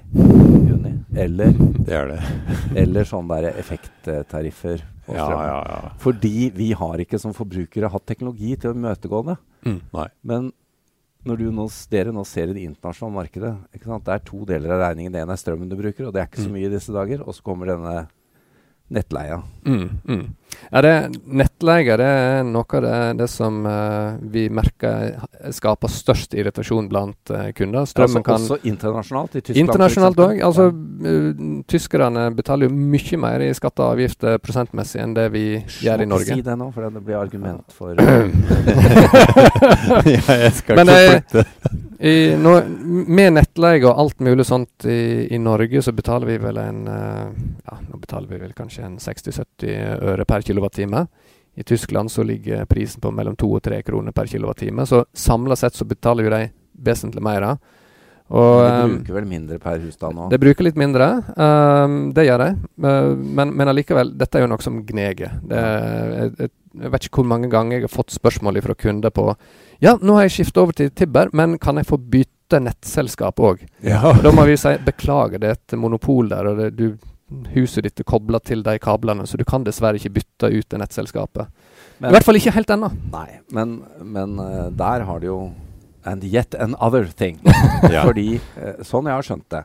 Juni. 0.78 0.94
Eller, 1.16 1.52
det 1.86 2.04
det. 2.12 2.20
eller 2.82 3.08
sånn 3.08 3.28
der 3.30 3.50
effekttariffer. 3.52 4.84
Ja, 5.08 5.26
ja, 5.32 5.58
ja. 5.64 5.92
Fordi 6.02 6.50
vi 6.54 6.72
har 6.76 7.00
ikke 7.00 7.20
som 7.20 7.34
forbrukere 7.36 7.90
hatt 7.90 8.06
teknologi 8.06 8.54
til 8.60 8.72
å 8.72 8.76
imøtegå 8.76 9.22
det. 9.30 9.36
Mm, 9.66 9.80
Men 10.22 10.50
når 11.26 11.48
nå, 11.52 11.66
dere 11.90 12.12
nå 12.14 12.24
ser 12.28 12.52
i 12.52 12.54
det 12.56 12.62
internasjonale 12.68 13.16
markedet 13.16 13.50
Det 13.74 14.12
er 14.14 14.22
to 14.24 14.44
deler 14.46 14.76
av 14.76 14.84
regningen. 14.86 15.12
Det 15.12 15.22
ene 15.22 15.34
er 15.34 15.40
strømmen 15.40 15.68
du 15.68 15.76
bruker, 15.76 16.06
og 16.06 16.14
det 16.14 16.22
er 16.22 16.30
ikke 16.30 16.44
så 16.44 16.52
mm. 16.52 16.54
mye 16.54 16.68
i 16.68 16.74
disse 16.76 16.94
dager. 16.94 17.24
Og 17.26 17.34
så 17.36 17.44
kommer 17.44 17.72
denne 17.72 17.96
nettleia. 18.88 19.42
Mm, 19.66 19.90
mm. 20.08 20.26
Ja, 20.70 20.82
det, 20.82 21.10
nettleie 21.24 21.96
det 22.00 22.04
er 22.04 22.42
noe 22.44 22.64
av 22.76 22.82
det, 22.84 23.12
det 23.20 23.28
som 23.30 23.66
uh, 23.68 24.16
vi 24.32 24.48
merker 24.52 25.20
skaper 25.54 25.88
størst 25.92 26.34
irritasjon 26.36 26.88
blant 26.90 27.30
uh, 27.32 27.52
kunder. 27.56 27.84
Strømmen 27.88 28.16
altså, 28.20 28.26
kan 28.26 28.34
Også 28.42 28.58
internasjonalt? 28.68 29.36
I 29.36 29.40
Tyskland? 29.40 29.58
Internasjonalt 29.64 30.18
òg. 30.24 30.42
Altså, 30.48 30.64
uh, 30.72 31.28
tyskerne 31.68 32.22
betaler 32.36 32.64
jo 32.68 32.72
mye 32.76 33.16
mer 33.20 33.38
i 33.44 33.54
skatter 33.56 33.82
og 33.86 33.90
avgifter 33.96 34.32
prosentmessig 34.44 35.00
enn 35.04 35.14
det 35.16 35.28
vi 35.36 35.44
Sj, 35.62 35.84
gjør 35.88 35.98
i 36.04 36.06
Norge. 36.14 36.32
Si 36.32 36.40
det 36.48 36.56
nå, 36.60 36.66
for 36.74 36.80
det 36.88 37.02
blir 37.04 37.16
argument 37.20 37.68
for 37.76 37.90
ja, 40.16 40.24
jeg 40.44 40.52
skal 40.58 40.74
Men, 40.80 40.86
ikke 40.92 41.10
flytte. 41.12 41.42
I, 41.98 42.36
nå, 42.38 42.52
med 43.10 43.32
nettleie 43.34 43.82
og 43.82 43.98
alt 43.98 44.20
mulig 44.22 44.44
sånt 44.46 44.84
i, 44.86 45.26
i, 45.34 45.38
Norge, 45.42 45.82
så 45.82 45.90
betaler 45.92 46.30
vi 46.30 46.36
vel 46.38 46.60
en 46.62 46.84
uh, 46.86 47.24
Ja, 47.66 47.78
nå 47.88 47.98
betaler 47.98 48.30
vi 48.30 48.38
vel 48.44 48.52
kanskje 48.54 48.84
en 48.86 49.00
60-70 49.02 50.04
øre 50.06 50.26
per 50.28 50.46
kilowattime. 50.46 51.06
I 51.58 51.66
Tyskland 51.66 52.12
så 52.14 52.22
ligger 52.22 52.68
prisen 52.70 53.02
på 53.02 53.10
mellom 53.10 53.34
to 53.36 53.50
og 53.50 53.64
tre 53.66 53.80
kroner 53.82 54.14
per 54.14 54.30
kilowattime. 54.30 54.86
Så 54.86 55.02
samla 55.10 55.56
sett 55.58 55.74
så 55.74 55.88
betaler 55.90 56.28
vi 56.28 56.30
de 56.36 56.42
vesentlig 56.86 57.22
mer. 57.24 57.48
Og, 58.28 58.60
De 58.62 58.68
ehm, 58.68 58.94
bruker 58.98 59.16
vel 59.16 59.26
mindre 59.26 59.58
per 59.58 59.80
husstand 59.82 60.14
nå? 60.14 60.28
det 60.30 60.38
bruker 60.38 60.66
litt 60.66 60.76
mindre, 60.76 61.06
um, 61.32 62.10
det 62.12 62.26
gjør 62.28 62.42
de. 62.44 62.48
Uh, 62.84 63.14
men, 63.16 63.54
men 63.56 63.72
allikevel, 63.72 64.12
dette 64.20 64.38
er 64.38 64.44
jo 64.44 64.50
noe 64.52 64.62
som 64.62 64.82
gneger. 64.86 65.38
Det, 65.48 65.62
jeg, 65.64 66.52
jeg 66.82 66.92
vet 66.92 67.08
ikke 67.08 67.22
hvor 67.22 67.30
mange 67.32 67.50
ganger 67.50 67.78
jeg 67.78 67.88
har 67.88 67.94
fått 67.94 68.14
spørsmål 68.14 68.60
fra 68.62 68.76
kunder 68.78 69.14
på 69.16 69.32
Ja, 69.84 69.94
nå 70.02 70.16
har 70.16 70.26
jeg 70.26 70.34
skiftet 70.38 70.58
over 70.62 70.74
til 70.74 70.90
Tibber, 70.90 71.30
men 71.36 71.54
kan 71.62 71.78
jeg 71.78 71.86
få 71.86 71.98
bytte 72.00 72.58
nettselskap 72.64 73.38
òg? 73.44 73.60
Ja. 73.84 74.10
Da 74.24 74.32
må 74.34 74.42
vi 74.48 74.56
si 74.58 74.72
beklager, 74.82 75.38
det 75.38 75.52
er 75.52 75.58
et 75.60 75.76
monopol 75.78 76.30
der, 76.32 76.48
og 76.50 76.58
det, 76.58 76.72
du, 76.78 76.96
huset 77.54 77.86
ditt 77.86 78.02
er 78.02 78.08
kobla 78.08 78.40
til 78.42 78.64
de 78.66 78.74
kablene, 78.82 79.26
så 79.28 79.38
du 79.38 79.44
kan 79.46 79.62
dessverre 79.66 80.00
ikke 80.00 80.16
bytte 80.18 80.50
ut 80.50 80.66
det 80.72 80.80
nettselskapet. 80.82 81.46
Men- 81.98 82.10
I 82.10 82.16
hvert 82.16 82.26
fall 82.26 82.40
ikke 82.40 82.54
helt 82.56 82.70
ennå. 82.74 82.90
Nei, 83.12 83.40
men, 83.54 83.78
men 84.02 84.38
eh, 84.42 84.68
der 84.78 85.06
har 85.06 85.22
det 85.22 85.30
jo 85.30 85.40
And 86.08 86.22
yet 86.24 86.54
another 86.54 87.04
thing. 87.06 87.40
Ja. 87.92 88.04
Fordi, 88.06 88.38
eh, 88.56 88.78
sånn 88.86 89.08
jeg 89.10 89.18
har 89.18 89.26
skjønt 89.26 89.48
det 89.52 89.64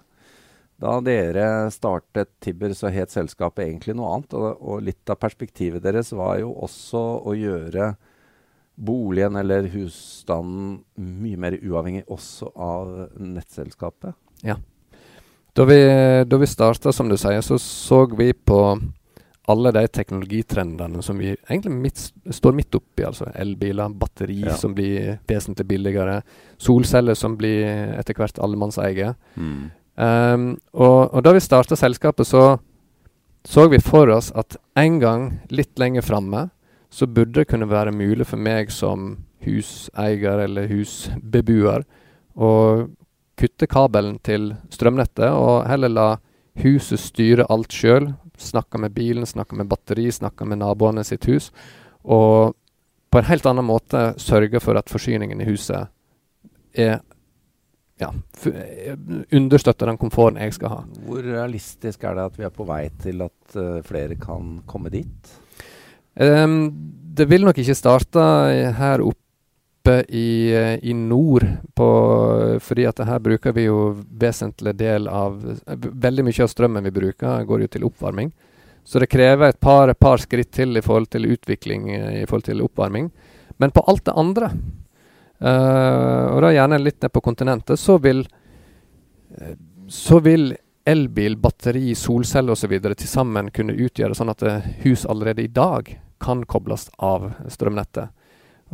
Da 0.82 0.96
dere 1.06 1.46
startet 1.72 2.32
Tibber, 2.44 2.74
så 2.76 2.90
het 2.92 3.14
selskapet 3.14 3.64
egentlig 3.68 3.94
noe 3.96 4.10
annet. 4.18 4.34
Og, 4.36 4.58
og 4.60 4.82
litt 4.84 5.10
av 5.14 5.22
perspektivet 5.22 5.82
deres 5.86 6.12
var 6.12 6.40
jo 6.42 6.52
også 6.66 7.04
å 7.30 7.36
gjøre 7.38 7.94
boligen 8.76 9.36
eller 9.38 9.68
husstanden 9.74 10.80
mye 10.98 11.38
mer 11.38 11.58
uavhengig 11.62 12.04
også 12.12 12.52
av 12.56 12.94
nettselskapet. 13.22 14.16
Da 15.54 15.66
vi, 15.70 15.78
da 16.26 16.38
vi 16.42 16.48
starta, 16.50 16.92
som 16.92 17.10
du 17.10 17.14
sier, 17.18 17.42
så 17.46 17.60
så 17.62 18.08
vi 18.18 18.32
på 18.34 18.58
alle 19.52 19.72
de 19.76 19.84
teknologitrendene 19.92 21.04
som 21.04 21.20
vi 21.20 21.36
egentlig 21.36 21.74
midt, 21.76 22.02
står 22.32 22.56
midt 22.58 22.76
oppi. 22.80 23.04
Altså 23.06 23.28
elbiler, 23.36 23.90
batteri 23.90 24.40
Ja. 24.48 24.56
som 24.58 24.74
blir 24.74 25.20
vesentlig 25.28 25.68
billigere, 25.68 26.22
solceller 26.58 27.14
som 27.14 27.38
blir 27.38 27.68
etter 28.00 28.16
hvert 28.18 28.40
allemannseie. 28.40 29.14
Mm. 29.36 29.72
Um, 29.94 30.58
og, 30.74 31.14
og 31.14 31.24
da 31.24 31.34
vi 31.36 31.40
starta 31.40 31.76
selskapet, 31.76 32.26
så 32.28 32.58
så 33.46 33.68
vi 33.68 33.78
for 33.84 34.08
oss 34.08 34.32
at 34.32 34.56
en 34.80 35.00
gang 35.00 35.42
litt 35.52 35.78
lenger 35.80 36.02
framme 36.02 36.50
så 36.94 37.08
burde 37.10 37.40
det 37.40 37.50
kunne 37.50 37.70
være 37.70 37.92
mulig 37.96 38.28
for 38.30 38.38
meg 38.38 38.70
som 38.72 39.16
huseier 39.44 40.44
eller 40.46 40.70
husbeboer 40.70 41.88
å 42.38 42.52
kutte 43.40 43.68
kabelen 43.68 44.20
til 44.22 44.52
strømnettet 44.74 45.34
og 45.34 45.66
heller 45.68 45.90
la 45.90 46.10
huset 46.62 47.02
styre 47.02 47.48
alt 47.50 47.74
sjøl. 47.74 48.12
Snakke 48.38 48.78
med 48.82 48.94
bilen, 48.94 49.26
snakke 49.26 49.58
med 49.58 49.70
batteri, 49.72 50.06
snakke 50.14 50.46
med 50.46 50.62
naboene 50.62 51.04
sitt 51.06 51.26
hus. 51.30 51.50
Og 52.04 52.54
på 53.10 53.22
en 53.22 53.30
helt 53.30 53.46
annen 53.50 53.66
måte 53.66 54.12
sørge 54.22 54.62
for 54.62 54.78
at 54.78 54.90
forsyningen 54.90 55.42
i 55.42 55.50
huset 55.50 55.90
er 56.74 57.00
ja, 58.02 58.10
understøtter 59.32 59.90
den 59.90 60.00
komforten 60.02 60.42
jeg 60.42 60.58
skal 60.58 60.74
ha. 60.74 60.82
Hvor 61.08 61.26
realistisk 61.26 62.04
er 62.06 62.18
det 62.18 62.26
at 62.32 62.40
vi 62.42 62.46
er 62.48 62.54
på 62.54 62.66
vei 62.68 62.84
til 63.02 63.22
at 63.26 63.58
eh, 63.58 63.82
flere 63.86 64.18
kan 64.20 64.60
komme 64.70 64.94
dit? 64.94 65.34
Ehm, 66.16 66.72
det 67.14 67.26
vil 67.30 67.46
nok 67.46 67.60
ikke 67.62 67.78
starte 67.78 68.24
her 68.78 69.04
oppe 69.04 70.00
i, 70.10 70.54
eh, 70.54 70.80
i 70.84 70.94
nord, 70.94 71.46
på, 71.76 71.88
fordi 72.62 72.86
at 72.88 73.02
her 73.04 73.20
bruker 73.20 73.54
vi 73.54 73.66
jo 73.68 73.94
vesentlig 74.10 74.76
del 74.80 75.08
av 75.08 75.42
Veldig 75.68 76.24
mye 76.24 76.44
av 76.44 76.52
strømmen 76.52 76.84
vi 76.84 76.94
bruker, 76.96 77.44
går 77.44 77.66
jo 77.66 77.68
til 77.68 77.88
oppvarming. 77.90 78.32
Så 78.84 79.00
det 79.00 79.12
krever 79.12 79.50
et 79.50 79.60
par, 79.60 79.94
par 79.94 80.18
skritt 80.18 80.52
til 80.52 80.78
i 80.78 80.82
forhold 80.82 81.10
til 81.10 81.30
utvikling 81.32 81.90
eh, 81.92 82.22
i 82.24 82.26
forhold 82.26 82.48
til 82.48 82.64
oppvarming. 82.64 83.12
Men 83.58 83.72
på 83.72 83.84
alt 83.88 84.06
det 84.06 84.18
andre, 84.18 84.50
uh, 85.44 86.26
og 86.34 86.40
da 86.42 86.50
gjerne 86.56 86.80
litt 86.82 87.04
ned 87.04 87.12
på 87.14 87.22
kontinentet, 87.22 87.80
så 87.80 88.00
vil 88.02 88.24
så 89.88 90.20
vil 90.20 90.56
elbil, 90.86 91.38
batteri, 91.38 91.94
solceller 91.96 92.56
osv. 92.56 92.74
til 92.82 93.08
sammen 93.08 93.52
kunne 93.56 93.76
utgjøre 93.76 94.18
sånn 94.18 94.34
at 94.34 94.44
eh, 94.48 94.68
hus 94.84 95.06
allerede 95.10 95.46
i 95.46 95.52
dag 95.52 95.96
kan 96.24 96.44
kobles 96.48 96.90
av 97.04 97.32
strømnettet. 97.52 98.12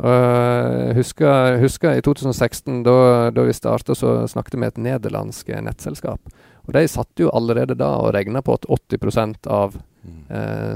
Uh, 0.00 0.94
husker, 0.96 1.58
husker 1.60 1.98
i 1.98 2.00
2016, 2.00 2.78
da, 2.86 2.94
da 3.34 3.42
vi 3.44 3.52
starta, 3.52 3.92
så 3.94 4.22
snakket 4.30 4.54
vi 4.54 4.60
med 4.62 4.72
et 4.72 4.78
nederlandsk 4.86 5.50
nettselskap. 5.60 6.30
Og 6.64 6.72
De 6.72 6.86
satt 6.88 7.20
jo 7.20 7.28
allerede 7.36 7.76
da 7.76 7.90
og 7.98 8.14
regna 8.16 8.40
på 8.40 8.54
at 8.56 8.64
80% 8.70 9.50
av 9.50 9.76
uh, 9.76 10.72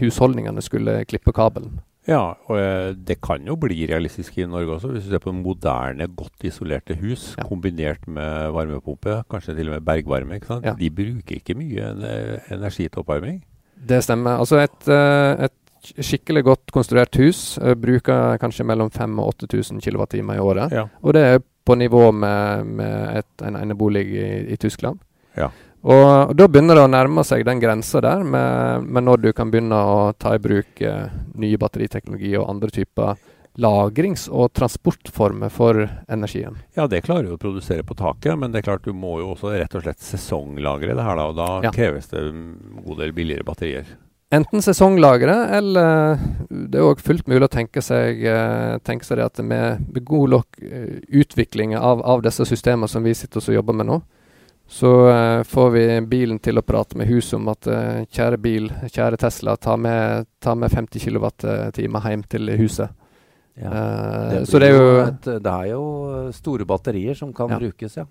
husholdningene 0.00 0.64
skulle 0.64 1.02
klippe 1.10 1.34
kabelen. 1.36 1.76
Ja, 2.08 2.22
og 2.48 2.56
eh, 2.56 2.94
det 3.04 3.18
kan 3.20 3.44
jo 3.44 3.54
bli 3.60 3.82
realistisk 3.90 4.38
i 4.40 4.46
Norge 4.48 4.78
også. 4.78 4.88
Hvis 4.94 5.04
du 5.04 5.10
ser 5.12 5.20
på 5.20 5.32
moderne, 5.36 6.06
godt 6.16 6.46
isolerte 6.48 6.96
hus 6.96 7.34
Ja. 7.36 7.44
kombinert 7.44 8.06
med 8.08 8.50
varmepumpe, 8.56 9.18
kanskje 9.30 9.54
til 9.58 9.68
og 9.68 9.74
med 9.76 9.84
bergvarme. 9.84 10.34
ikke 10.40 10.46
sant? 10.46 10.64
Ja. 10.64 10.72
De 10.78 10.88
bruker 10.90 11.36
ikke 11.36 11.54
mye 11.58 11.90
energi 12.50 12.88
til 12.88 13.02
oppvarming. 13.02 13.42
Det 13.88 14.00
stemmer. 14.04 14.38
Altså 14.40 14.56
et, 14.64 14.88
eh, 14.88 15.44
et 15.44 15.92
skikkelig 16.04 16.44
godt 16.44 16.72
konstruert 16.72 17.14
hus 17.20 17.58
eh, 17.58 17.74
bruker 17.74 18.38
kanskje 18.40 18.64
mellom 18.66 18.90
5000 18.90 19.20
og 19.20 19.28
8000 19.44 19.80
kWt 19.84 20.14
i 20.14 20.38
året. 20.38 20.72
Ja. 20.72 20.86
Og 21.02 21.14
det 21.14 21.22
er 21.22 21.38
på 21.64 21.74
nivå 21.76 22.10
med, 22.10 22.64
med 22.64 23.18
et, 23.18 23.44
en 23.46 23.54
enebolig 23.56 24.06
i, 24.08 24.52
i 24.54 24.56
Tyskland. 24.56 24.98
Ja. 25.36 25.50
Og, 25.86 26.30
og 26.30 26.34
da 26.36 26.48
begynner 26.50 26.74
det 26.74 26.84
å 26.88 26.90
nærme 26.90 27.22
seg 27.26 27.44
den 27.46 27.60
grensa 27.62 28.00
der 28.02 28.24
med, 28.26 28.86
med 28.88 29.06
når 29.06 29.20
du 29.22 29.32
kan 29.36 29.50
begynne 29.52 29.78
å 29.78 29.98
ta 30.18 30.34
i 30.34 30.40
bruk 30.42 30.80
eh, 30.82 31.06
nye 31.38 31.58
batteriteknologi 31.60 32.32
og 32.40 32.48
andre 32.50 32.72
typer 32.74 33.14
lagrings- 33.58 34.28
og 34.30 34.52
transportformer 34.54 35.50
for 35.50 35.80
energien. 36.10 36.58
Ja, 36.78 36.86
det 36.90 37.00
klarer 37.06 37.26
du 37.26 37.32
å 37.34 37.40
produsere 37.42 37.82
på 37.86 37.96
taket, 37.98 38.36
men 38.38 38.52
det 38.54 38.60
er 38.60 38.68
klart 38.68 38.84
du 38.86 38.92
må 38.94 39.16
jo 39.22 39.32
også 39.32 39.50
rett 39.58 39.74
og 39.74 39.82
slett 39.86 40.02
sesonglagre 40.04 40.94
det 40.94 41.06
her, 41.06 41.18
da. 41.18 41.24
Og 41.30 41.38
da 41.38 41.48
Ja. 41.66 41.72
kreves 41.74 42.06
det 42.12 42.20
en 42.22 42.44
god 42.84 42.98
del 43.02 43.12
billigere 43.16 43.46
batterier. 43.46 43.86
Enten 44.30 44.60
sesonglagre, 44.62 45.34
eller 45.56 46.18
det 46.50 46.76
er 46.78 46.84
òg 46.86 47.00
fullt 47.00 47.26
mulig 47.26 47.48
å 47.48 47.54
tenke 47.54 47.80
seg, 47.82 48.22
eh, 48.28 48.78
tenke 48.84 49.04
seg 49.08 49.16
det 49.16 49.24
at 49.24 49.38
med, 49.42 49.86
med 49.92 50.04
god 50.04 50.30
nok 50.36 50.46
eh, 50.62 51.00
utvikling 51.22 51.74
av, 51.78 52.02
av 52.04 52.22
disse 52.22 52.44
systemene 52.46 52.86
som 52.88 53.02
vi 53.02 53.14
sitter 53.14 53.40
og 53.40 53.54
jobber 53.56 53.74
med 53.74 53.86
nå, 53.88 54.02
så 54.68 54.92
uh, 55.08 55.42
får 55.48 55.70
vi 55.72 55.84
bilen 56.10 56.38
til 56.44 56.60
å 56.60 56.64
prate 56.66 56.98
med 57.00 57.08
huset 57.08 57.38
om 57.38 57.48
at 57.48 57.68
uh, 57.72 58.02
kjære 58.12 58.38
bil, 58.44 58.68
kjære 58.92 59.16
Tesla, 59.20 59.56
ta 59.56 59.78
med, 59.80 60.28
ta 60.44 60.54
med 60.54 60.70
50 60.74 61.00
kWt 61.08 61.46
hjem 61.80 62.24
til 62.28 62.52
huset. 62.60 62.92
Ja. 63.58 63.70
Eh, 63.72 64.30
Det, 64.30 64.46
så 64.46 64.58
det 64.58 64.68
er 64.68 64.76
jo 64.76 65.00
et, 65.02 65.28
det 65.42 65.52
er 65.52 65.66
jo 65.72 65.82
store 66.32 66.64
batterier 66.64 67.14
som 67.14 67.32
kan 67.34 67.50
Ja. 67.50 67.58
brukes, 67.58 67.96
ja. 67.96 68.04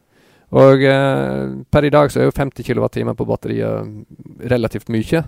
Og 0.51 0.83
eh, 0.83 1.63
per 1.71 1.85
i 1.85 1.89
dag 1.89 2.11
så 2.11 2.19
er 2.21 2.25
jo 2.25 2.31
50 2.31 2.63
kWt 2.63 3.15
på 3.15 3.25
batteriet 3.25 4.05
relativt 4.39 4.89
mye. 4.89 5.23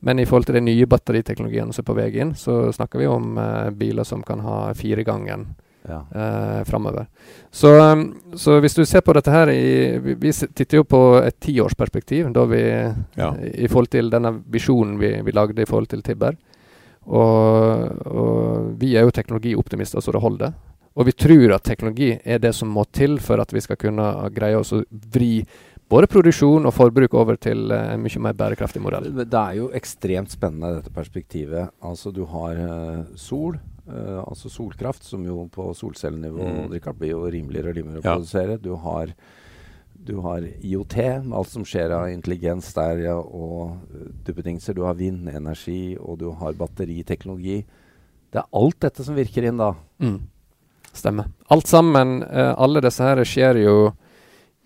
Men 0.00 0.18
i 0.18 0.24
forhold 0.24 0.46
til 0.46 0.54
de 0.54 0.60
nye 0.60 0.86
batteriteknologiene 0.86 1.72
som 1.72 1.82
er 1.82 1.86
på 1.86 1.94
vei 1.94 2.20
inn, 2.20 2.34
så 2.34 2.72
snakker 2.72 2.98
vi 2.98 3.06
om 3.06 3.36
eh, 3.38 3.70
biler 3.70 4.04
som 4.04 4.22
kan 4.22 4.40
ha 4.40 4.72
fire 4.74 5.04
firegangen 5.04 5.54
ja. 5.88 6.00
eh, 6.14 6.64
framover. 6.64 7.06
Så, 7.50 7.72
um, 7.92 8.04
så 8.34 8.58
hvis 8.60 8.76
du 8.76 8.84
ser 8.84 9.04
på 9.06 9.14
dette 9.16 9.32
her 9.32 9.50
i 9.52 9.98
Vi, 9.98 10.14
vi 10.14 10.32
titter 10.32 10.80
jo 10.80 10.84
på 10.84 11.02
et 11.24 11.40
tiårsperspektiv, 11.40 12.32
da 12.32 12.44
vi 12.44 12.62
Ja. 13.16 13.34
i 13.36 13.68
forhold 13.68 13.90
til 13.90 14.10
denne 14.10 14.34
visjonen 14.46 14.98
vi, 14.98 15.20
vi 15.22 15.32
lagde 15.32 15.62
i 15.62 15.68
forhold 15.68 15.88
til 15.88 16.02
Tibber. 16.02 16.36
Og, 17.06 18.06
og 18.06 18.74
vi 18.80 18.94
er 18.96 19.06
jo 19.06 19.10
teknologioptimister 19.14 20.00
så 20.00 20.12
det 20.12 20.20
holder. 20.20 20.52
Og 20.98 21.06
vi 21.06 21.12
tror 21.12 21.54
at 21.54 21.64
teknologi 21.64 22.12
er 22.24 22.38
det 22.42 22.52
som 22.54 22.68
må 22.68 22.84
til 22.92 23.18
for 23.22 23.40
at 23.40 23.52
vi 23.54 23.62
skal 23.62 23.78
kunne 23.80 24.06
greie 24.34 24.58
oss 24.58 24.72
å 24.74 24.82
vri 24.90 25.44
både 25.90 26.06
produksjon 26.10 26.68
og 26.68 26.74
forbruk 26.74 27.14
over 27.18 27.38
til 27.40 27.70
eh, 27.74 27.92
en 27.94 28.02
mye 28.02 28.22
mer 28.22 28.36
bærekraftig 28.38 28.82
modell. 28.82 29.08
Det 29.10 29.26
det 29.30 29.40
er 29.40 29.58
jo 29.58 29.70
ekstremt 29.74 30.30
spennende 30.30 30.76
dette 30.76 30.92
perspektivet. 30.94 31.72
Altså 31.82 32.12
du 32.14 32.22
har 32.30 32.58
uh, 32.60 33.16
sol, 33.18 33.58
eh, 33.90 34.18
altså 34.22 34.50
solkraft, 34.52 35.04
som 35.06 35.24
jo 35.26 35.44
på 35.52 35.70
solcellenivå 35.76 36.48
Mm. 36.50 36.72
Richard, 36.72 36.98
blir 36.98 37.10
jo 37.14 37.24
rimeligere 37.30 37.70
og 37.70 37.76
rimeligere 37.76 38.00
å 38.00 38.16
produsere. 38.16 38.56
Du 38.62 38.74
har, 38.74 39.12
du 39.94 40.16
har 40.24 40.46
IOT, 40.62 40.96
alt 41.32 41.48
som 41.48 41.64
skjer 41.64 41.90
av 41.90 42.08
intelligens 42.10 42.72
der, 42.74 43.04
ja, 43.04 43.16
og 43.18 43.76
uh, 43.92 44.08
duppedingser. 44.24 44.74
Du 44.74 44.82
har 44.86 44.94
vindenergi, 44.94 45.96
og 46.00 46.18
du 46.18 46.30
har 46.30 46.58
batteriteknologi. 46.58 47.64
Det 48.30 48.38
er 48.38 48.48
alt 48.52 48.80
dette 48.80 49.04
som 49.04 49.18
virker 49.18 49.44
inn 49.44 49.60
da. 49.60 49.74
Mm. 49.98 50.20
Stemmer. 50.92 51.28
Alt 51.48 51.66
sammen, 51.66 52.22
uh, 52.22 52.54
alle 52.56 52.80
disse 52.80 53.04
her 53.04 53.22
skjer 53.24 53.62
jo 53.64 53.76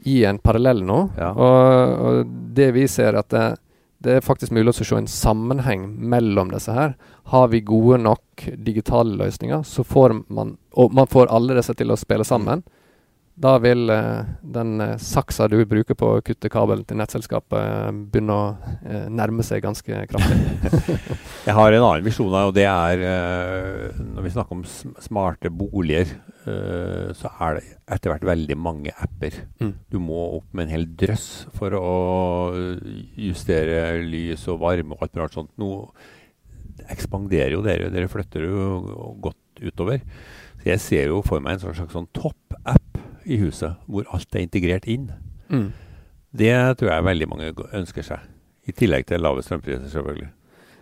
i 0.04 0.24
en 0.28 0.38
parallell 0.38 0.84
nå. 0.84 0.98
Ja. 1.18 1.32
Og, 1.32 1.98
og 2.04 2.32
det 2.56 2.70
vi 2.76 2.86
ser 2.88 3.16
at 3.16 3.30
det, 3.32 3.46
det 4.04 4.18
er 4.18 4.24
faktisk 4.24 4.52
mulig 4.52 4.74
å 4.74 4.76
se 4.76 4.96
en 4.98 5.08
sammenheng 5.08 5.86
mellom 6.12 6.52
disse 6.52 6.72
her. 6.76 6.94
Har 7.32 7.48
vi 7.52 7.62
gode 7.64 8.02
nok 8.04 8.44
digitale 8.66 9.16
løsninger, 9.16 9.64
så 9.64 9.84
får 9.84 10.18
man 10.28 10.58
Og 10.74 10.90
man 10.92 11.06
får 11.06 11.30
alle 11.30 11.54
disse 11.54 11.74
til 11.78 11.92
å 11.94 11.96
spille 11.96 12.24
sammen. 12.26 12.64
Da 13.34 13.56
vil 13.58 13.90
eh, 13.90 14.26
den 14.54 14.80
eh, 14.80 14.98
saksa 15.02 15.48
du 15.50 15.56
bruker 15.66 15.96
på 15.98 16.10
å 16.14 16.20
kutte 16.22 16.50
kabelen 16.52 16.84
til 16.86 17.00
nettselskapet, 17.00 17.56
eh, 17.58 17.88
begynne 18.12 18.36
å 18.36 19.08
nærme 19.10 19.42
seg 19.46 19.64
ganske 19.64 20.04
kraftig. 20.10 20.36
Jeg 21.48 21.56
har 21.58 21.74
en 21.74 21.86
annen 21.86 22.06
visjon, 22.06 22.30
og 22.30 22.54
det 22.54 22.66
er 22.68 23.02
Når 23.98 24.24
vi 24.24 24.32
snakker 24.32 24.56
om 24.56 24.62
smarte 25.02 25.50
boliger, 25.50 26.14
så 26.44 27.30
er 27.42 27.56
det 27.56 27.62
etter 27.96 28.12
hvert 28.12 28.26
veldig 28.28 28.56
mange 28.60 28.92
apper. 29.02 29.36
Mm. 29.60 29.72
Du 29.92 29.98
må 30.00 30.20
opp 30.38 30.46
med 30.52 30.66
en 30.66 30.74
hel 30.74 30.86
drøss 31.00 31.46
for 31.56 31.74
å 31.76 31.92
justere 33.16 34.02
lys 34.04 34.46
og 34.52 34.60
varme 34.62 34.96
og 34.96 35.04
alt 35.04 35.16
mulig 35.16 35.36
sånt. 35.36 35.52
Nå 35.60 35.70
ekspanderer 36.92 37.56
jo 37.56 37.64
dere, 37.64 37.90
dere 37.92 38.12
flytter 38.12 38.46
jo 38.46 39.14
godt 39.24 39.64
utover. 39.64 40.04
Så 40.60 40.70
jeg 40.70 40.84
ser 40.84 41.12
jo 41.12 41.22
for 41.24 41.44
meg 41.44 41.56
en 41.56 41.64
sånn 41.66 41.78
slags 41.80 41.96
sånn 41.96 42.10
topp-app 42.16 42.93
i 43.24 43.38
huset, 43.40 43.80
hvor 43.86 44.06
alt 44.14 44.34
er 44.34 44.44
integrert 44.44 44.86
inn. 44.90 45.10
Mm. 45.48 45.68
Det 46.34 46.54
tror 46.78 46.90
jeg 46.90 47.06
veldig 47.08 47.28
mange 47.30 47.52
ønsker 47.72 48.06
seg. 48.06 48.24
I 48.66 48.72
tillegg 48.72 49.06
til 49.06 49.22
lave 49.22 49.42
strømpriser, 49.44 49.88
selvfølgelig. 49.92 50.30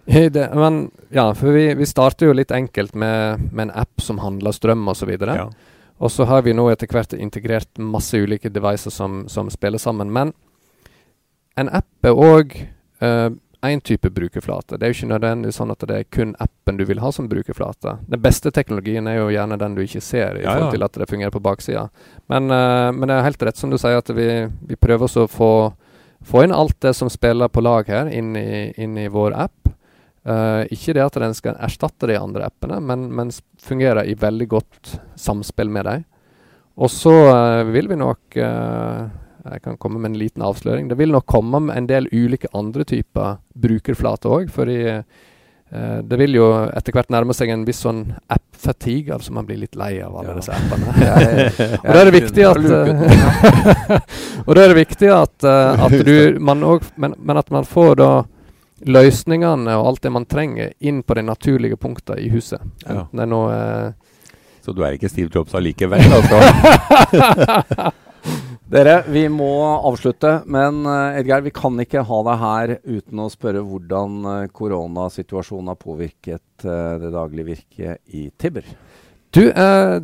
Det, 0.35 0.49
men 0.59 0.89
ja, 1.15 1.29
for 1.39 1.55
vi, 1.55 1.69
vi 1.79 1.87
starter 1.87 2.27
jo 2.27 2.35
litt 2.35 2.51
enkelt 2.51 2.97
med, 2.99 3.45
med 3.53 3.69
en 3.69 3.77
app 3.85 4.03
som 4.03 4.19
handler 4.19 4.55
strøm 4.55 4.83
osv. 4.91 5.13
Ja. 5.15 5.47
Og 6.03 6.11
så 6.11 6.27
har 6.27 6.43
vi 6.43 6.55
nå 6.57 6.65
etter 6.73 6.91
hvert 6.91 7.15
integrert 7.15 7.79
masse 7.79 8.19
ulike 8.19 8.51
devices 8.51 8.97
som, 8.99 9.23
som 9.31 9.51
spiller 9.51 9.79
sammen. 9.79 10.11
Men 10.11 10.33
en 11.55 11.71
app 11.71 12.09
er 12.09 12.19
òg 12.19 12.57
én 13.63 13.81
type 13.81 14.11
brukerflate. 14.11 14.77
Det 14.77 14.87
er 14.87 14.91
jo 14.91 14.97
ikke 14.97 15.11
nødvendigvis 15.13 15.59
sånn 15.61 15.73
at 15.75 15.85
det 15.87 15.99
er 15.99 16.09
kun 16.11 16.35
appen 16.43 16.79
du 16.81 16.85
vil 16.89 17.03
ha 17.03 17.13
som 17.15 17.29
brukerflate. 17.31 17.97
Den 18.11 18.23
beste 18.23 18.51
teknologien 18.55 19.07
er 19.07 19.21
jo 19.21 19.31
gjerne 19.31 19.59
den 19.61 19.77
du 19.77 19.85
ikke 19.85 20.03
ser, 20.03 20.41
i 20.41 20.43
Ja, 20.43 20.57
forhold 20.57 20.75
til 20.75 20.87
at 20.87 20.99
det 20.99 21.09
fungerer 21.11 21.35
på 21.35 21.43
baksida. 21.45 21.87
Men, 22.33 22.51
uh, 22.51 22.91
men 22.91 23.07
det 23.07 23.17
er 23.17 23.29
helt 23.29 23.47
rett 23.47 23.61
som 23.61 23.71
du 23.71 23.79
sier, 23.79 24.03
at 24.03 24.11
vi, 24.11 24.29
vi 24.67 24.79
prøver 24.81 25.07
også 25.07 25.27
å 25.27 25.31
få, 25.31 25.53
få 26.27 26.43
inn 26.47 26.57
alt 26.57 26.81
det 26.83 26.95
som 26.99 27.11
spiller 27.13 27.53
på 27.53 27.63
lag 27.63 27.87
her, 27.87 28.11
inn 28.11 28.35
i, 28.37 28.73
inn 28.83 28.99
i 28.99 29.07
vår 29.13 29.39
app. 29.47 29.73
Uh, 30.23 30.63
ikke 30.71 30.95
det 30.95 31.03
at 31.03 31.19
den 31.19 31.35
skal 31.35 31.59
erstatte 31.63 32.07
de 32.11 32.19
andre 32.19 32.47
appene, 32.51 32.79
men, 32.83 33.09
men 33.15 33.31
fungerer 33.63 34.07
i 34.07 34.19
veldig 34.19 34.49
godt 34.51 34.97
samspill 35.19 35.71
med 35.71 35.87
dem. 35.87 36.05
Og 36.83 36.91
så 36.91 37.15
uh, 37.31 37.71
vil 37.71 37.91
vi 37.91 37.99
nok 38.01 38.37
eh, 38.41 39.03
Jeg 39.45 39.63
kan 39.65 39.77
komme 39.77 39.99
med 39.99 40.13
en 40.13 40.19
liten 40.21 40.43
avsløring. 40.47 40.89
Det 40.89 40.97
vil 41.01 41.11
nok 41.13 41.27
komme 41.27 41.59
med 41.67 41.77
en 41.77 41.87
del 41.91 42.07
ulike 42.13 42.47
andre 42.55 42.85
typer 42.87 43.39
brukerflater 43.59 44.31
òg, 44.31 44.51
fordi 44.55 44.77
eh, 44.87 46.01
det 46.05 46.19
vil 46.21 46.37
jo 46.37 46.47
etter 46.69 46.93
hvert 46.95 47.11
nærme 47.11 47.35
seg 47.35 47.51
en 47.51 47.65
viss 47.67 47.81
sånn 47.83 48.05
app-fatigue, 48.31 49.15
altså 49.17 49.33
man 49.35 49.47
blir 49.49 49.59
litt 49.65 49.75
lei 49.81 49.97
av 50.05 50.15
alle 50.21 50.35
Ja. 50.35 50.37
disse 50.39 50.53
appene. 50.53 50.87
Og 51.87 51.89
da 51.91 51.99
er 52.03 52.11
det 52.11 52.15
viktig 52.21 52.45
at. 52.47 52.61
Og 54.47 54.55
da 54.55 54.63
er 54.67 54.69
det 54.75 54.79
viktig 54.83 55.11
at, 55.17 55.49
eh, 55.49 55.85
at 55.89 55.97
du 56.07 56.39
man 56.41 56.63
også, 56.63 56.93
men, 57.03 57.17
men 57.19 57.41
at 57.43 57.51
man 57.51 57.65
får 57.67 57.97
da 58.03 58.11
løsningene 58.83 59.77
og 59.79 59.87
alt 59.93 60.03
det 60.03 60.11
man 60.11 60.25
trenger, 60.27 60.73
inn 60.83 61.03
på 61.07 61.15
de 61.15 61.23
naturlige 61.23 61.77
punktene 61.79 62.19
i 62.19 62.31
huset. 62.33 62.61
Ja. 62.87 63.03
Enten 63.05 63.19
det 63.21 63.27
er 63.27 63.31
noe 63.31 63.53
eh, 63.55 63.93
Så 64.63 64.75
du 64.75 64.83
er 64.87 64.95
ikke 64.97 65.11
Steve 65.11 65.31
Jobs 65.35 65.55
allikevel, 65.59 66.03
altså? 66.15 67.93
Dere, 68.73 69.03
vi 69.13 69.27
må 69.29 69.53
avslutte. 69.85 70.39
Men 70.49 70.87
eh, 70.89 71.19
Edgeir, 71.21 71.45
vi 71.45 71.53
kan 71.53 71.77
ikke 71.83 72.07
ha 72.09 72.21
deg 72.25 72.41
her 72.41 72.71
uten 72.87 73.21
å 73.21 73.29
spørre 73.33 73.61
hvordan 73.67 74.29
eh, 74.31 74.51
koronasituasjonen 74.57 75.69
har 75.75 75.81
påvirket 75.81 76.65
eh, 76.65 76.95
det 77.03 77.11
daglige 77.13 77.51
virket 77.51 78.17
i 78.17 78.31
Tibber. 78.41 78.65
Du, 79.33 79.43
eh, 79.51 79.99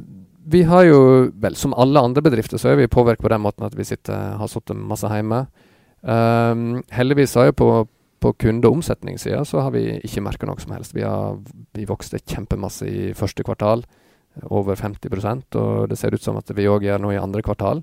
vi 0.48 0.62
har 0.68 0.84
jo 0.84 0.98
Vel, 1.32 1.56
som 1.56 1.72
alle 1.80 2.02
andre 2.04 2.25
bedrifter 2.25 2.60
så 2.60 2.75
er 2.75 2.82
vi 2.82 2.90
påvirket 2.92 3.25
på 3.25 3.30
den 3.32 3.40
måten 3.44 3.64
at 3.64 3.76
vi 3.76 3.87
sitter, 3.88 4.37
har 4.37 4.50
sittet 4.52 4.76
masse 4.76 5.08
hjemme. 5.08 5.46
Um, 5.98 6.82
heldigvis 6.94 7.34
har 7.34 7.48
jo 7.48 7.54
på, 7.58 7.68
på 8.22 8.32
kunde- 8.44 8.68
og 8.68 8.76
omsetningssida 8.78 9.40
så 9.48 9.64
har 9.64 9.72
vi 9.75 9.96
ikke 10.06 10.22
merka 10.22 10.46
noe 10.46 10.60
som 10.62 10.76
helst. 10.76 10.94
Vi, 10.94 11.02
har, 11.02 11.40
vi 11.75 11.88
vokste 11.88 12.20
kjempemasse 12.20 12.87
i 12.87 13.08
første 13.18 13.44
kvartal, 13.48 13.82
over 14.54 14.78
50% 14.78 15.56
og 15.58 15.88
det 15.90 15.98
ser 15.98 16.14
ut 16.14 16.22
som 16.22 16.37
at 16.38 16.52
vi 16.54 16.68
òg 16.70 16.87
gjør 16.87 17.02
noe 17.02 17.16
i 17.16 17.20
andre 17.20 17.42
kvartal. 17.42 17.83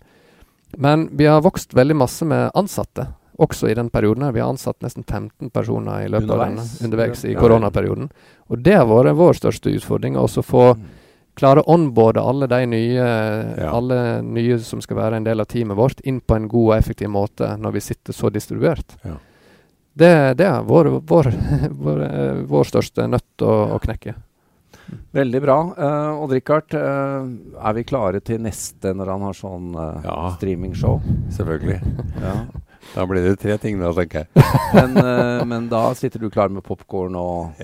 Men 0.78 1.10
vi 1.18 1.26
har 1.26 1.42
vokst 1.46 1.74
veldig 1.76 1.96
masse 1.96 2.26
med 2.26 2.52
ansatte, 2.54 3.08
også 3.38 3.70
i 3.70 3.76
den 3.76 3.90
perioden. 3.90 4.24
her. 4.24 4.32
Vi 4.32 4.40
har 4.40 4.50
ansatt 4.50 4.82
nesten 4.82 5.04
15 5.04 5.50
personer 5.52 6.06
i 6.06 6.10
løpet 6.10 6.30
av 6.30 6.40
Underveis. 6.40 6.78
denne, 6.80 6.86
underveis 6.88 7.26
i 7.26 7.36
koronaperioden. 7.36 8.10
Og 8.50 8.60
det 8.64 8.76
har 8.76 8.86
vært 8.86 9.16
vår 9.16 9.34
største 9.34 9.74
utfordring. 9.76 10.16
å 10.18 10.28
få 10.28 10.78
klare 11.36 11.60
å 11.62 11.74
onboarde 11.74 12.22
alle 12.24 12.48
de 12.48 12.66
nye, 12.66 13.06
alle 13.68 14.22
nye 14.24 14.60
som 14.60 14.82
skal 14.82 14.96
være 14.98 15.18
en 15.20 15.24
del 15.24 15.40
av 15.44 15.46
teamet 15.52 15.78
vårt, 15.78 16.02
inn 16.08 16.22
på 16.22 16.36
en 16.36 16.48
god 16.48 16.70
og 16.70 16.78
effektiv 16.78 17.10
måte 17.12 17.58
når 17.60 17.72
vi 17.76 17.80
sitter 17.80 18.14
så 18.14 18.32
distribuert. 18.32 18.96
Ja. 19.04 19.18
Det, 19.96 20.38
det 20.40 20.48
er 20.48 20.64
vår, 20.68 20.90
vår, 21.08 21.32
vår, 21.86 22.02
eh, 22.04 22.40
vår 22.48 22.64
største 22.72 23.08
nøtt 23.08 23.44
å, 23.44 23.76
å 23.76 23.80
knekke. 23.84 24.16
Veldig 25.16 25.42
bra. 25.44 25.56
Uh, 25.78 26.24
Odd-Rikard, 26.26 26.74
uh, 26.76 27.26
er 27.70 27.74
vi 27.78 27.84
klare 27.88 28.20
til 28.26 28.42
neste 28.44 28.92
når 28.96 29.12
han 29.16 29.26
har 29.30 29.38
sånn 29.38 29.72
uh, 29.78 30.02
Ja. 30.06 30.18
streamingshow? 30.38 31.02
Selvfølgelig. 31.36 31.82
Ja. 32.26 32.36
Da 32.94 33.02
blir 33.10 33.24
det 33.26 33.40
tre 33.42 33.56
ting, 33.58 33.80
da, 33.82 33.90
tenker 33.98 34.24
jeg. 34.28 34.44
Men, 34.78 34.92
uh, 35.02 35.42
men 35.50 35.66
da 35.72 35.88
sitter 35.98 36.22
du 36.22 36.28
klar 36.30 36.52
med 36.54 36.62
popkorn 36.64 37.16
og 37.18 37.58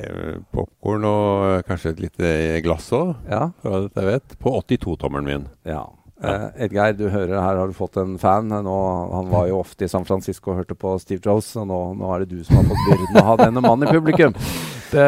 Popkorn 0.52 1.06
og 1.06 1.62
kanskje 1.70 1.92
et 1.94 2.02
lite 2.08 2.32
glass 2.66 2.90
òg, 2.98 3.12
Ja. 3.30 3.52
for 3.62 3.78
alt 3.84 4.00
jeg 4.02 4.10
vet. 4.10 4.34
På 4.42 4.56
82-tommelen 4.64 5.28
min. 5.30 5.46
ja. 5.70 5.84
Uh, 6.22 6.52
Edgeir, 6.62 6.94
du 6.94 7.08
hører 7.10 7.32
her 7.42 7.58
har 7.58 7.66
du 7.70 7.74
fått 7.74 7.96
en 7.98 8.12
fan. 8.22 8.46
Nå, 8.50 8.74
han 9.14 9.30
var 9.32 9.48
jo 9.50 9.56
ofte 9.64 9.88
i 9.88 9.90
San 9.90 10.04
Francisco 10.06 10.52
og 10.52 10.60
hørte 10.60 10.76
på 10.78 10.92
Steve 11.02 11.18
Jobs, 11.26 11.56
og 11.58 11.66
nå, 11.70 11.80
nå 11.98 12.12
er 12.14 12.26
det 12.26 12.36
du 12.38 12.44
som 12.46 12.60
har 12.60 12.68
fått 12.70 12.84
byrden 12.92 13.18
å 13.24 13.26
ha 13.26 13.38
denne 13.42 13.64
mannen 13.66 13.90
i 13.90 13.94
publikum. 13.96 14.36
Det, 14.92 15.06